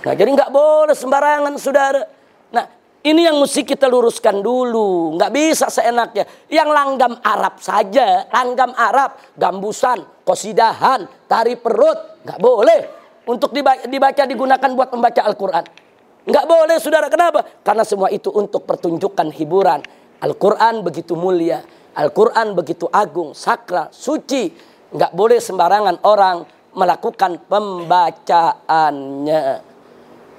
[0.00, 2.15] Nah jadi nggak boleh sembarangan saudara.
[3.06, 5.14] Ini yang mesti kita luruskan dulu.
[5.14, 6.26] Nggak bisa seenaknya.
[6.50, 8.26] Yang langgam Arab saja.
[8.34, 9.14] Langgam Arab.
[9.38, 12.26] Gambusan, kosidahan, tari perut.
[12.26, 12.80] Nggak boleh.
[13.30, 13.54] Untuk
[13.86, 15.62] dibaca digunakan buat membaca Al-Quran.
[16.26, 17.06] Enggak boleh saudara.
[17.06, 17.46] Kenapa?
[17.62, 19.86] Karena semua itu untuk pertunjukan hiburan.
[20.18, 21.62] Al-Quran begitu mulia.
[21.94, 24.50] Al-Quran begitu agung, sakral, suci.
[24.90, 26.42] Enggak boleh sembarangan orang
[26.74, 29.42] melakukan pembacaannya.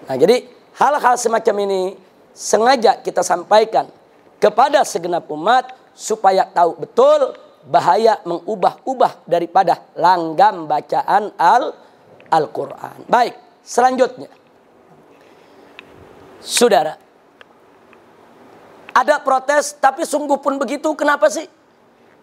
[0.08, 0.44] Nah jadi
[0.76, 2.07] hal-hal semacam ini
[2.38, 3.90] sengaja kita sampaikan
[4.38, 7.34] kepada segenap umat supaya tahu betul
[7.66, 11.74] bahaya mengubah-ubah daripada langgam bacaan Al
[12.30, 13.10] Al-Qur'an.
[13.10, 13.34] Baik,
[13.66, 14.30] selanjutnya
[16.38, 16.94] Saudara,
[18.94, 21.50] ada protes tapi sungguh pun begitu kenapa sih?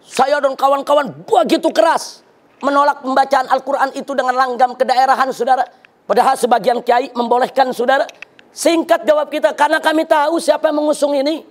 [0.05, 2.23] Saya dan kawan-kawan begitu keras
[2.63, 5.67] menolak pembacaan Al-Quran itu dengan langgam kedaerahan saudara.
[6.05, 8.05] Padahal sebagian kiai membolehkan saudara.
[8.55, 11.43] Singkat jawab kita, karena kami tahu siapa yang mengusung ini.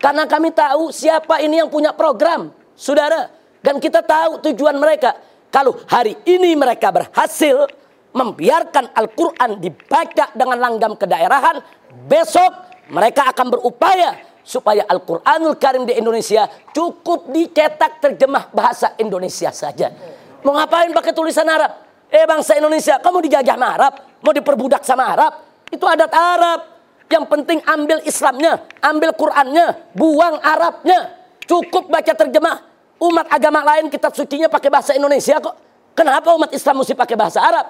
[0.00, 3.28] Karena kami tahu siapa ini yang punya program, saudara.
[3.60, 5.12] Dan kita tahu tujuan mereka.
[5.52, 7.68] Kalau hari ini mereka berhasil
[8.16, 11.60] membiarkan Al-Quran dibaca dengan langgam kedaerahan,
[12.08, 12.52] Besok
[12.88, 19.92] mereka akan berupaya supaya Al-Quranul Karim di Indonesia cukup dicetak terjemah bahasa Indonesia saja.
[20.40, 21.84] Mau ngapain pakai tulisan Arab?
[22.08, 23.92] Eh bangsa Indonesia, kamu dijajah sama Arab?
[24.24, 25.32] Mau diperbudak sama Arab?
[25.68, 26.60] Itu adat Arab.
[27.08, 31.16] Yang penting ambil Islamnya, ambil Qurannya, buang Arabnya.
[31.48, 32.68] Cukup baca terjemah.
[33.00, 35.56] Umat agama lain kitab sucinya pakai bahasa Indonesia kok.
[35.96, 37.66] Kenapa umat Islam mesti pakai bahasa Arab?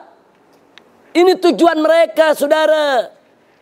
[1.15, 3.15] Ini tujuan mereka, saudara.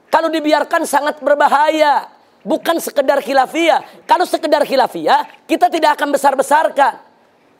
[0.08, 2.08] Kalau dibiarkan sangat berbahaya.
[2.46, 4.06] Bukan sekedar khilafiyah.
[4.06, 7.05] Kalau sekedar khilafiyah, kita tidak akan besar-besarkan.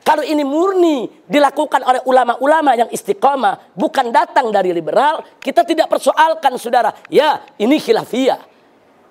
[0.07, 6.55] Kalau ini murni dilakukan oleh ulama-ulama yang istiqomah, bukan datang dari liberal, kita tidak persoalkan
[6.55, 6.95] saudara.
[7.11, 8.39] Ya, ini khilafiyah.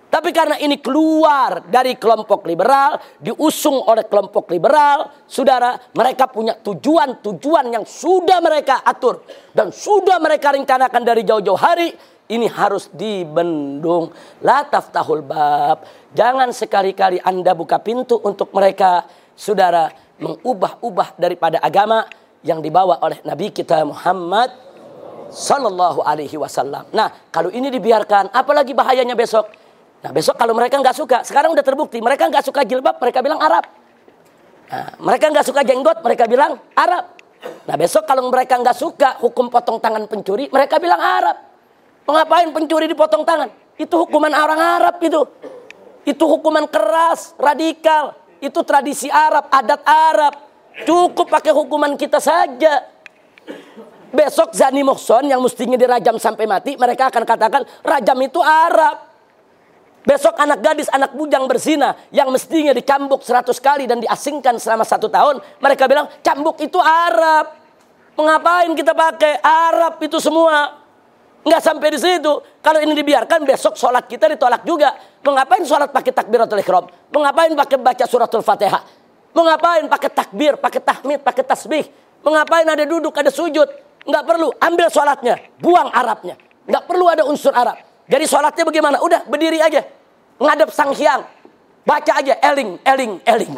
[0.09, 7.77] Tapi karena ini keluar dari kelompok liberal, diusung oleh kelompok liberal, saudara, mereka punya tujuan-tujuan
[7.77, 9.21] yang sudah mereka atur
[9.53, 11.93] dan sudah mereka rencanakan dari jauh-jauh hari
[12.33, 14.09] ini harus dibendung.
[14.41, 15.85] La taftahul bab.
[16.17, 19.05] Jangan sekali-kali Anda buka pintu untuk mereka,
[19.37, 22.09] saudara, mengubah-ubah daripada agama
[22.41, 24.53] yang dibawa oleh Nabi kita Muhammad
[25.29, 26.87] sallallahu alaihi wasallam.
[26.95, 29.51] Nah, kalau ini dibiarkan, apalagi bahayanya besok?
[30.01, 33.41] Nah, besok kalau mereka nggak suka, sekarang udah terbukti, mereka nggak suka jilbab, mereka bilang
[33.43, 33.65] Arab.
[34.71, 37.05] Nah, mereka nggak suka jenggot, mereka bilang Arab.
[37.67, 41.37] Nah, besok kalau mereka nggak suka hukum potong tangan pencuri, mereka bilang Arab.
[42.07, 43.51] Mengapain pencuri dipotong tangan?
[43.75, 45.27] Itu hukuman orang Arab itu.
[46.07, 48.15] Itu hukuman keras, radikal.
[48.41, 50.35] Itu tradisi Arab, adat Arab.
[50.85, 52.85] Cukup pakai hukuman kita saja.
[54.13, 59.07] Besok Zani Muhson yang mestinya dirajam sampai mati, mereka akan katakan rajam itu Arab.
[60.07, 65.11] Besok anak gadis, anak bujang berzina yang mestinya dicambuk seratus kali dan diasingkan selama satu
[65.11, 65.43] tahun.
[65.59, 67.59] Mereka bilang cambuk itu Arab.
[68.15, 70.86] Mengapain kita pakai Arab itu semua?
[71.47, 72.33] Nggak sampai di situ.
[72.59, 74.99] Kalau ini dibiarkan besok sholat kita ditolak juga.
[75.23, 76.91] Mengapain sholat pakai takbiratul ikhram?
[77.15, 78.83] Mengapain pakai baca suratul fatihah?
[79.31, 81.87] Mengapain pakai takbir, pakai tahmid, pakai tasbih?
[82.27, 83.69] Mengapain ada duduk, ada sujud?
[84.03, 84.51] Nggak perlu.
[84.59, 85.39] Ambil sholatnya.
[85.63, 86.35] Buang Arabnya.
[86.67, 87.79] Nggak perlu ada unsur Arab.
[88.11, 88.99] Jadi sholatnya bagaimana?
[88.99, 89.87] Udah berdiri aja.
[90.43, 91.23] Ngadep sang hyang.
[91.87, 92.35] Baca aja.
[92.43, 93.55] Eling, eling, eling.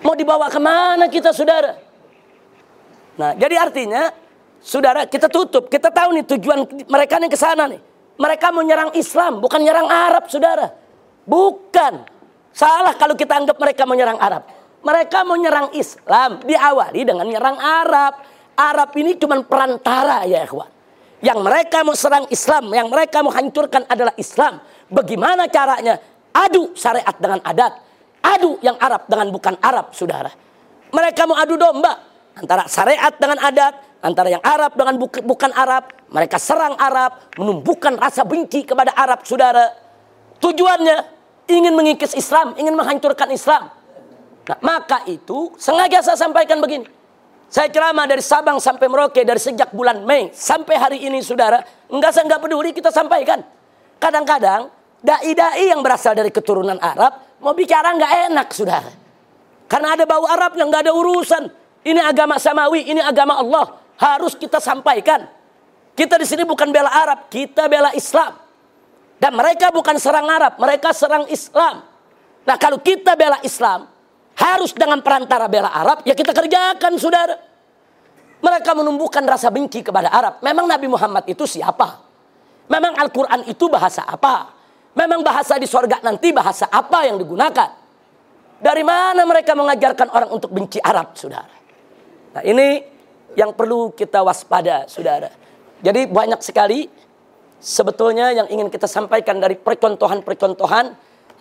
[0.00, 1.76] Mau dibawa ke mana kita saudara?
[3.20, 4.21] Nah jadi artinya
[4.62, 5.66] Saudara, kita tutup.
[5.66, 7.82] Kita tahu nih tujuan mereka nih ke sana nih.
[8.14, 10.70] Mereka mau nyerang Islam, bukan nyerang Arab, saudara.
[11.26, 12.06] Bukan.
[12.54, 14.46] Salah kalau kita anggap mereka mau nyerang Arab.
[14.82, 18.12] Mereka mau nyerang Islam, diawali dengan nyerang Arab.
[18.54, 20.70] Arab ini cuma perantara ya ikhwan.
[21.22, 24.58] Yang mereka mau serang Islam, yang mereka mau hancurkan adalah Islam.
[24.90, 25.98] Bagaimana caranya?
[26.34, 27.72] Adu syariat dengan adat.
[28.22, 30.30] Adu yang Arab dengan bukan Arab, saudara.
[30.92, 31.94] Mereka mau adu domba
[32.36, 35.88] antara syariat dengan adat, antara yang Arab dengan bukan Arab.
[36.12, 39.72] Mereka serang Arab, menumbuhkan rasa benci kepada Arab, saudara.
[40.42, 40.96] Tujuannya
[41.48, 43.72] ingin mengikis Islam, ingin menghancurkan Islam.
[44.42, 46.84] Nah, maka itu sengaja saya sampaikan begini.
[47.52, 51.60] Saya ceramah dari Sabang sampai Merauke dari sejak bulan Mei sampai hari ini saudara.
[51.92, 53.44] Enggak saya enggak peduli kita sampaikan.
[54.00, 54.72] Kadang-kadang
[55.04, 58.90] dai-dai yang berasal dari keturunan Arab mau bicara enggak enak saudara.
[59.68, 61.44] Karena ada bau Arab yang enggak ada urusan.
[61.84, 63.81] Ini agama samawi, ini agama Allah.
[64.02, 65.30] Harus kita sampaikan.
[65.94, 68.34] Kita di sini bukan bela Arab, kita bela Islam.
[69.22, 71.86] Dan mereka bukan serang Arab, mereka serang Islam.
[72.42, 73.86] Nah kalau kita bela Islam,
[74.34, 77.38] harus dengan perantara bela Arab, ya kita kerjakan saudara.
[78.42, 80.42] Mereka menumbuhkan rasa benci kepada Arab.
[80.42, 82.02] Memang Nabi Muhammad itu siapa?
[82.66, 84.50] Memang Al-Quran itu bahasa apa?
[84.98, 87.70] Memang bahasa di sorga nanti bahasa apa yang digunakan?
[88.58, 91.54] Dari mana mereka mengajarkan orang untuk benci Arab, saudara?
[92.34, 92.91] Nah ini
[93.38, 95.32] yang perlu kita waspada, saudara.
[95.82, 96.86] Jadi banyak sekali
[97.58, 100.94] sebetulnya yang ingin kita sampaikan dari percontohan-percontohan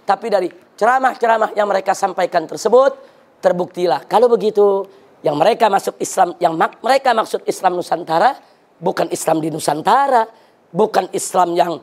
[0.06, 2.98] tapi dari ceramah-ceramah yang mereka sampaikan tersebut
[3.42, 4.06] terbuktilah.
[4.10, 4.86] Kalau begitu
[5.22, 8.34] yang mereka masuk Islam yang mak mereka maksud Islam Nusantara
[8.82, 10.26] bukan Islam di Nusantara
[10.74, 11.78] bukan Islam yang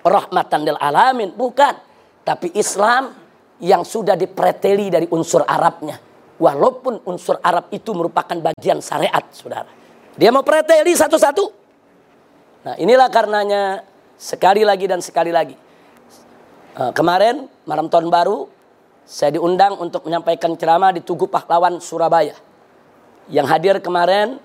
[0.00, 1.76] rahmatan lil alamin bukan.
[2.24, 3.12] Tapi Islam
[3.60, 6.03] yang sudah dipreteli dari unsur Arabnya
[6.40, 9.70] walaupun unsur Arab itu merupakan bagian syariat saudara
[10.14, 11.64] dia mau preteli satu-satu
[12.64, 13.84] Nah inilah karenanya
[14.16, 15.52] sekali lagi dan sekali lagi.
[16.74, 18.48] Uh, kemarin malam tahun baru
[19.04, 22.32] saya diundang untuk menyampaikan ceramah di Tugu Pahlawan Surabaya.
[23.28, 24.40] Yang hadir kemarin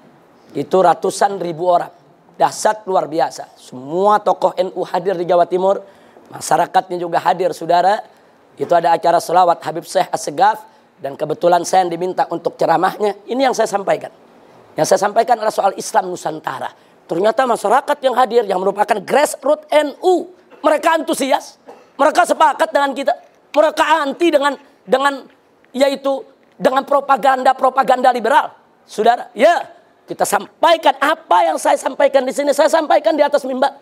[0.51, 1.95] itu ratusan ribu orang.
[2.35, 3.55] Dahsyat luar biasa.
[3.55, 5.79] Semua tokoh NU hadir di Jawa Timur.
[6.27, 8.03] Masyarakatnya juga hadir saudara.
[8.59, 10.63] Itu ada acara selawat Habib Syekh Assegaf.
[10.99, 13.23] Dan kebetulan saya yang diminta untuk ceramahnya.
[13.27, 14.11] Ini yang saya sampaikan.
[14.75, 20.29] Yang saya sampaikan adalah soal Islam Nusantara Ternyata masyarakat yang hadir yang merupakan grassroots NU,
[20.61, 21.57] mereka antusias,
[21.97, 23.17] mereka sepakat dengan kita,
[23.49, 24.53] mereka anti dengan
[24.85, 25.25] dengan
[25.73, 26.21] yaitu
[26.53, 28.53] dengan propaganda-propaganda liberal.
[28.85, 29.57] Saudara, ya,
[30.05, 33.73] kita sampaikan apa yang saya sampaikan di sini, saya sampaikan di atas mimbar.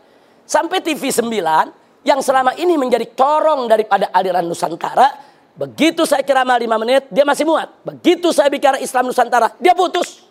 [0.47, 5.26] Sampai TV 9 yang selama ini menjadi corong daripada aliran Nusantara,
[5.58, 7.74] begitu saya ceramah 5 menit, dia masih muat.
[7.84, 10.24] Begitu saya bicara Islam Nusantara, dia putus.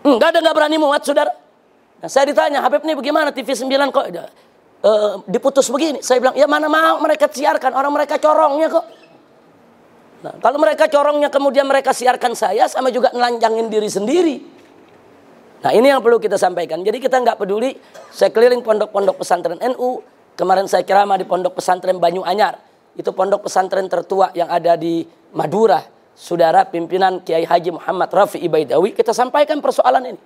[0.00, 1.32] Enggak ada nggak berani muat saudara.
[2.00, 6.00] Nah, saya ditanya Habib ini bagaimana TV 9 kok uh, diputus begini.
[6.00, 8.84] Saya bilang ya mana mau mereka siarkan orang mereka corongnya kok.
[10.20, 14.36] Nah, kalau mereka corongnya kemudian mereka siarkan saya sama juga nelanjangin diri sendiri.
[15.60, 16.80] Nah ini yang perlu kita sampaikan.
[16.80, 17.76] Jadi kita nggak peduli.
[18.08, 20.00] Saya keliling pondok-pondok pesantren NU.
[20.32, 22.56] Kemarin saya ceramah di pondok pesantren Banyu Anyar.
[22.98, 25.82] Itu pondok pesantren tertua yang ada di Madura
[26.20, 30.20] saudara pimpinan Kiai Haji Muhammad Rafi Ibaidawi, kita sampaikan persoalan ini.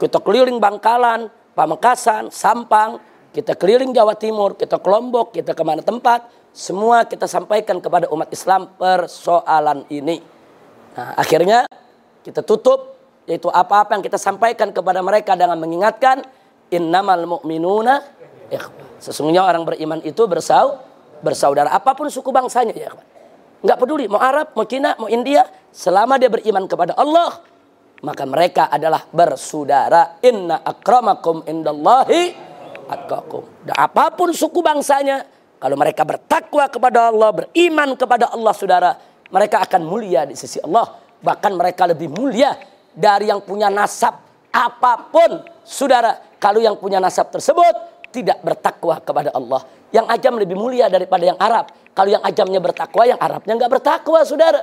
[0.00, 2.96] Kita keliling Bangkalan, Pamekasan, Sampang,
[3.34, 8.08] kita keliling Jawa Timur, kita ke Lombok, kita ke mana tempat, semua kita sampaikan kepada
[8.08, 10.24] umat Islam persoalan ini.
[10.96, 11.68] Nah, akhirnya
[12.24, 12.96] kita tutup
[13.28, 16.26] yaitu apa-apa yang kita sampaikan kepada mereka dengan mengingatkan
[16.72, 18.22] innamal mu'minuna
[19.02, 20.78] Sesungguhnya orang beriman itu bersau
[21.22, 22.90] bersaudara apa pun suku bangsanya ya
[23.62, 27.40] nggak peduli mau Arab, mau Cina, mau India, selama dia beriman kepada Allah,
[28.02, 30.18] maka mereka adalah bersaudara.
[30.26, 32.34] Inna akramakum indallahi
[32.90, 33.46] atqakum.
[33.62, 35.24] Dan apa pun suku bangsanya,
[35.62, 38.90] kalau mereka bertakwa kepada Allah, beriman kepada Allah, saudara,
[39.30, 40.98] mereka akan mulia di sisi Allah.
[41.22, 42.58] Bahkan mereka lebih mulia
[42.90, 44.18] dari yang punya nasab
[44.50, 46.18] apa pun, saudara.
[46.42, 49.64] Kalau yang punya nasab tersebut tidak bertakwa kepada Allah.
[49.88, 51.72] Yang ajam lebih mulia daripada yang Arab.
[51.96, 54.62] Kalau yang ajamnya bertakwa, yang Arabnya nggak bertakwa, saudara.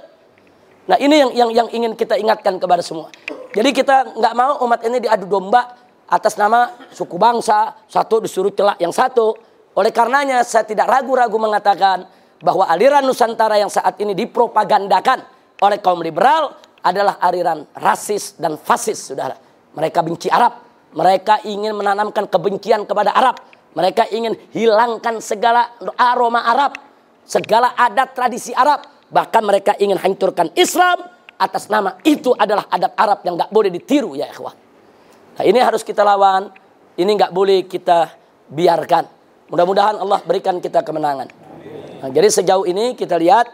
[0.89, 3.13] Nah ini yang, yang yang ingin kita ingatkan kepada semua.
[3.53, 5.77] Jadi kita nggak mau umat ini diadu domba
[6.09, 9.37] atas nama suku bangsa, satu disuruh celak yang satu.
[9.77, 12.09] Oleh karenanya saya tidak ragu-ragu mengatakan
[12.41, 15.21] bahwa aliran Nusantara yang saat ini dipropagandakan
[15.61, 19.35] oleh kaum liberal adalah aliran rasis dan fasis, saudara.
[19.75, 23.37] Mereka benci Arab, mereka ingin menanamkan kebencian kepada Arab,
[23.77, 26.77] mereka ingin hilangkan segala aroma Arab,
[27.25, 28.81] segala adat tradisi Arab.
[29.09, 31.01] Bahkan mereka ingin hancurkan Islam
[31.39, 34.53] atas nama itu adalah adat Arab yang nggak boleh ditiru ya ikhwan.
[35.39, 36.51] Nah ini harus kita lawan.
[36.99, 38.11] Ini nggak boleh kita
[38.51, 39.07] biarkan.
[39.49, 41.31] Mudah-mudahan Allah berikan kita kemenangan.
[41.99, 43.47] Nah, jadi sejauh ini kita lihat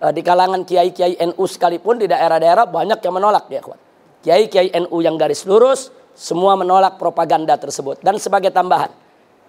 [0.00, 3.80] uh, di kalangan kiai-kiai NU sekalipun di daerah-daerah banyak yang menolak ya ikhwan.
[4.22, 8.00] Kiai-kiai NU yang garis lurus semua menolak propaganda tersebut.
[8.04, 8.92] Dan sebagai tambahan,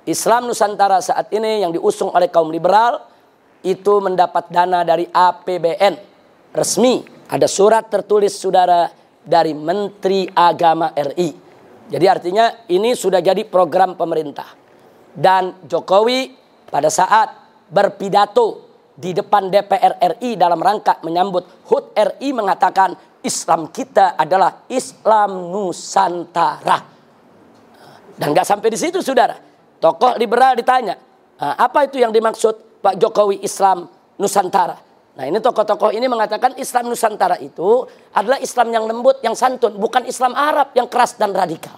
[0.03, 3.03] Islam Nusantara saat ini yang diusung oleh kaum liberal
[3.63, 5.95] itu mendapat dana dari APBN
[6.51, 7.03] resmi.
[7.31, 8.91] Ada surat tertulis saudara
[9.23, 11.29] dari Menteri Agama RI.
[11.87, 14.51] Jadi artinya ini sudah jadi program pemerintah.
[15.13, 16.35] Dan Jokowi
[16.67, 17.31] pada saat
[17.71, 22.93] berpidato di depan DPR RI dalam rangka menyambut HUT RI mengatakan
[23.23, 26.77] Islam kita adalah Islam Nusantara.
[28.13, 29.39] Dan nggak sampai di situ saudara.
[29.79, 30.95] Tokoh liberal ditanya,
[31.39, 34.77] apa itu yang dimaksud Pak Jokowi Islam Nusantara?
[35.13, 37.85] Nah ini tokoh-tokoh ini mengatakan Islam Nusantara itu
[38.17, 39.77] adalah Islam yang lembut, yang santun.
[39.77, 41.77] Bukan Islam Arab yang keras dan radikal.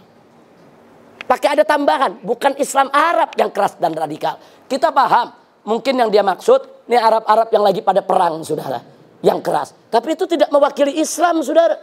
[1.26, 4.38] Pakai ada tambahan, bukan Islam Arab yang keras dan radikal.
[4.70, 5.34] Kita paham,
[5.66, 8.78] mungkin yang dia maksud, ini Arab-Arab yang lagi pada perang, saudara.
[9.26, 9.70] Yang keras.
[9.90, 11.74] Tapi itu tidak mewakili Islam, saudara.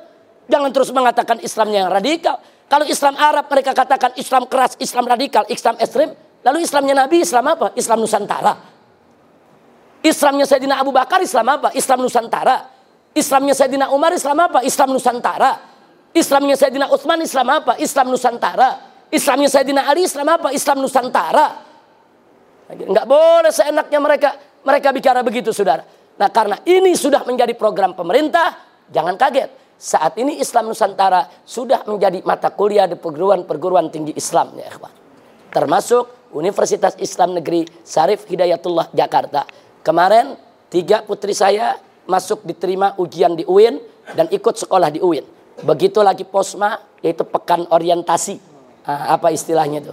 [0.47, 2.39] Jangan terus mengatakan Islamnya yang radikal.
[2.71, 6.15] Kalau Islam Arab mereka katakan Islam keras, Islam radikal, Islam ekstrim.
[6.43, 7.75] Lalu Islamnya Nabi Islam apa?
[7.75, 8.55] Islam Nusantara.
[10.03, 11.69] Islamnya Sayyidina Abu Bakar Islam apa?
[11.75, 12.57] Islam Nusantara.
[13.15, 14.59] Islamnya Sayyidina Umar Islam apa?
[14.67, 15.53] Islam Nusantara.
[16.11, 17.73] Islamnya Sayyidina Utsman Islam apa?
[17.79, 18.71] Islam Nusantara.
[19.13, 20.49] Islamnya Sayyidina Ali Islam apa?
[20.51, 21.47] Islam Nusantara.
[22.73, 24.31] Enggak boleh seenaknya mereka
[24.65, 25.85] mereka bicara begitu saudara.
[26.21, 28.59] Nah karena ini sudah menjadi program pemerintah,
[28.93, 29.51] jangan kaget.
[29.83, 34.95] Saat ini Islam Nusantara sudah menjadi mata kuliah di perguruan-perguruan tinggi Islam ya ikhwan.
[35.51, 39.43] Termasuk Universitas Islam Negeri Sarif Hidayatullah Jakarta.
[39.83, 40.39] Kemarin
[40.71, 43.83] tiga putri saya masuk diterima ujian di UIN
[44.15, 45.27] dan ikut sekolah di UIN.
[45.67, 48.39] Begitu lagi posma yaitu pekan orientasi
[48.87, 49.93] uh, apa istilahnya itu.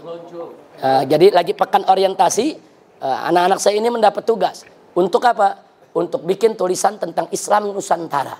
[0.79, 2.55] Uh, jadi lagi pekan orientasi,
[3.03, 4.63] ah, anak-anak saya ini mendapat tugas
[4.95, 5.68] untuk apa?
[5.89, 8.37] Untuk bikin tulisan tentang Islam Nusantara.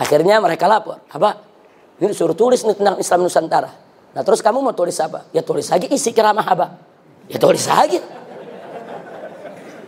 [0.00, 1.44] Akhirnya mereka lapor, apa?
[2.00, 3.70] Ini suruh tulis nih tentang Islam Nusantara.
[4.12, 5.28] Nah terus kamu mau tulis apa?
[5.32, 6.66] Ya tulis lagi isi keramah apa?
[7.28, 8.00] Ya tulis lagi.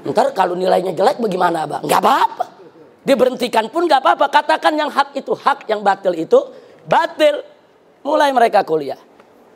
[0.05, 1.80] Ntar kalau nilainya jelek bagaimana abah?
[1.80, 2.45] Enggak apa-apa.
[3.05, 4.28] Diberhentikan pun enggak apa-apa.
[4.28, 6.40] Katakan yang hak itu hak, yang batil itu
[6.84, 7.40] batil.
[8.05, 9.01] Mulai mereka kuliah.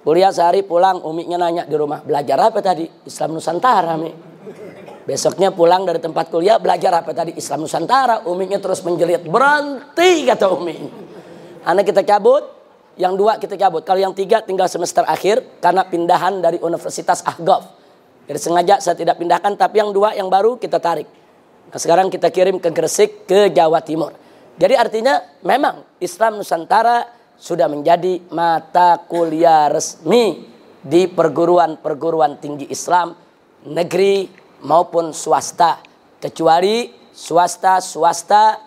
[0.00, 2.88] Kuliah sehari pulang, umiknya nanya di rumah, belajar apa tadi?
[3.04, 4.08] Islam Nusantara, Mi.
[5.08, 7.32] Besoknya pulang dari tempat kuliah, belajar apa tadi?
[7.32, 8.28] Islam Nusantara.
[8.28, 10.76] Umiknya terus menjelit, berhenti kata Umi.
[11.64, 12.44] Anak kita cabut,
[13.00, 13.88] yang dua kita cabut.
[13.88, 17.72] Kalau yang tiga tinggal semester akhir karena pindahan dari Universitas Ahgaf.
[18.28, 21.08] Jadi sengaja saya tidak pindahkan, tapi yang dua yang baru kita tarik.
[21.72, 24.12] Nah, sekarang kita kirim ke Gresik, ke Jawa Timur.
[24.60, 27.08] Jadi artinya memang Islam Nusantara
[27.40, 30.44] sudah menjadi mata kuliah resmi
[30.84, 33.16] di perguruan-perguruan tinggi Islam
[33.64, 35.82] negeri maupun swasta
[36.18, 38.66] kecuali swasta-swasta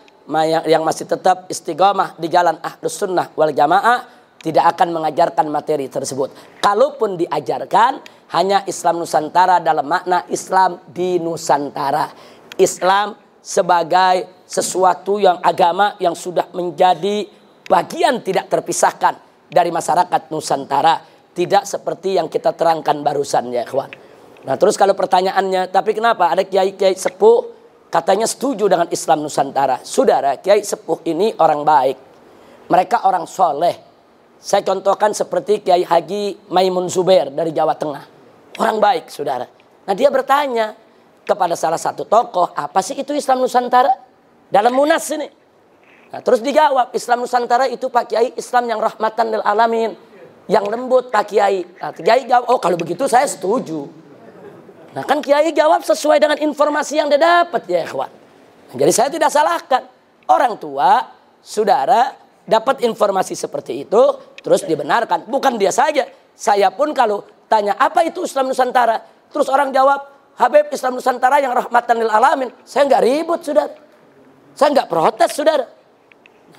[0.67, 6.59] yang masih tetap istiqomah di jalan ahlus sunnah wal jamaah tidak akan mengajarkan materi tersebut.
[6.59, 8.01] Kalaupun diajarkan
[8.33, 12.09] hanya Islam Nusantara dalam makna Islam di Nusantara.
[12.57, 17.29] Islam sebagai sesuatu yang agama yang sudah menjadi
[17.69, 20.95] bagian tidak terpisahkan dari masyarakat Nusantara.
[21.31, 24.10] Tidak seperti yang kita terangkan barusan ya kawan.
[24.41, 27.53] Nah terus kalau pertanyaannya, tapi kenapa ada kiai-kiai sepuh
[27.93, 29.83] katanya setuju dengan Islam Nusantara.
[29.85, 31.97] Saudara, kiai sepuh ini orang baik.
[32.71, 33.75] Mereka orang soleh.
[34.41, 38.01] Saya contohkan seperti Kiai Haji Maimun Zubair dari Jawa Tengah.
[38.57, 39.45] Orang baik, saudara.
[39.85, 40.73] Nah dia bertanya
[41.21, 43.93] kepada salah satu tokoh, apa sih itu Islam Nusantara?
[44.49, 45.29] Dalam munas ini.
[46.11, 49.93] Nah, terus dijawab Islam Nusantara itu Pak Kiai Islam yang rahmatan lil alamin,
[50.49, 51.63] yang lembut Pak Kiai.
[51.77, 54.00] Nah, Kiai jawab, oh kalau begitu saya setuju.
[54.91, 58.11] Nah kan Kiai jawab sesuai dengan informasi yang dia dapat ya ikhwan.
[58.71, 59.83] Nah, jadi saya tidak salahkan.
[60.27, 61.11] Orang tua,
[61.43, 62.15] saudara
[62.47, 64.01] dapat informasi seperti itu,
[64.39, 65.27] terus dibenarkan.
[65.27, 66.07] Bukan dia saja.
[66.35, 68.99] Saya pun kalau tanya apa itu Islam Nusantara,
[69.31, 69.99] terus orang jawab
[70.39, 72.49] Habib Islam Nusantara yang rahmatan lil alamin.
[72.63, 73.71] Saya nggak ribut, saudara.
[74.55, 75.65] Saya nggak protes, saudara.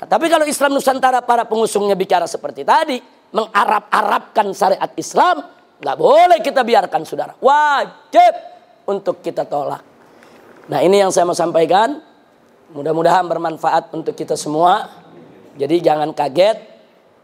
[0.01, 3.01] Nah, tapi kalau Islam Nusantara para pengusungnya bicara seperti tadi,
[3.33, 5.49] mengarab-arabkan syariat Islam,
[5.83, 7.35] nggak boleh kita biarkan saudara.
[7.43, 8.35] Wajib
[8.87, 9.83] untuk kita tolak.
[10.71, 11.99] Nah ini yang saya mau sampaikan.
[12.73, 14.89] Mudah-mudahan bermanfaat untuk kita semua.
[15.59, 16.57] Jadi jangan kaget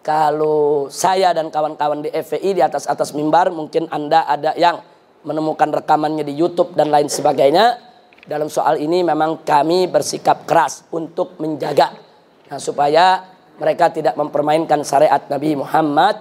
[0.05, 4.83] kalau saya dan kawan-kawan di FPI di atas-atas mimbar mungkin Anda ada yang
[5.25, 7.81] menemukan rekamannya di YouTube dan lain sebagainya.
[8.29, 12.09] Dalam soal ini memang kami bersikap keras untuk menjaga
[12.49, 13.29] Nah, supaya
[13.61, 16.17] mereka tidak mempermainkan syariat Nabi Muhammad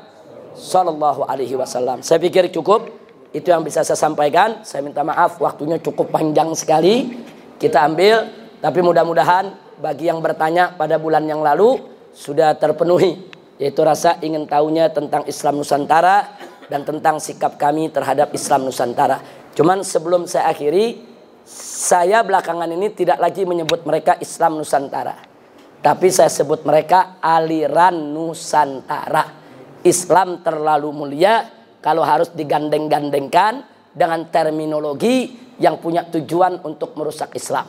[0.58, 2.02] Sallallahu Alaihi Wasallam.
[2.02, 2.90] Saya pikir cukup
[3.30, 4.66] itu yang bisa saya sampaikan.
[4.66, 7.14] Saya minta maaf waktunya cukup panjang sekali
[7.62, 8.26] kita ambil,
[8.62, 11.78] tapi mudah-mudahan bagi yang bertanya pada bulan yang lalu
[12.14, 13.30] sudah terpenuhi,
[13.62, 19.22] yaitu rasa ingin tahunya tentang Islam Nusantara dan tentang sikap kami terhadap Islam Nusantara.
[19.54, 21.02] Cuman sebelum saya akhiri,
[21.46, 25.18] saya belakangan ini tidak lagi menyebut mereka Islam Nusantara.
[25.78, 29.47] Tapi saya sebut mereka aliran Nusantara.
[29.86, 31.50] Islam terlalu mulia
[31.84, 37.66] kalau harus digandeng-gandengkan dengan terminologi yang punya tujuan untuk merusak Islam.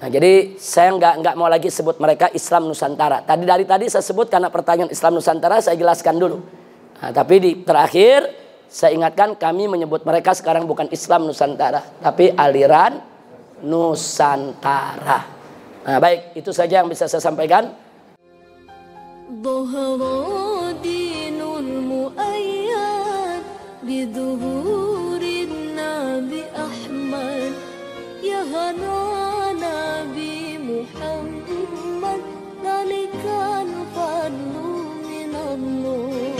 [0.00, 3.20] Nah, jadi saya nggak nggak mau lagi sebut mereka Islam Nusantara.
[3.20, 6.40] Tadi dari tadi saya sebut karena pertanyaan Islam Nusantara saya jelaskan dulu.
[7.00, 8.32] Nah, tapi di terakhir
[8.64, 12.96] saya ingatkan kami menyebut mereka sekarang bukan Islam Nusantara, tapi aliran
[13.60, 15.20] Nusantara.
[15.84, 17.68] Nah, baik, itu saja yang bisa saya sampaikan.
[22.18, 23.42] أيام
[23.82, 27.52] بظهور النبي أحمد
[28.22, 29.00] يا هنا
[29.52, 32.20] نبي محمد
[32.64, 33.24] ذلك
[33.62, 34.54] الفضل
[35.10, 36.39] من الله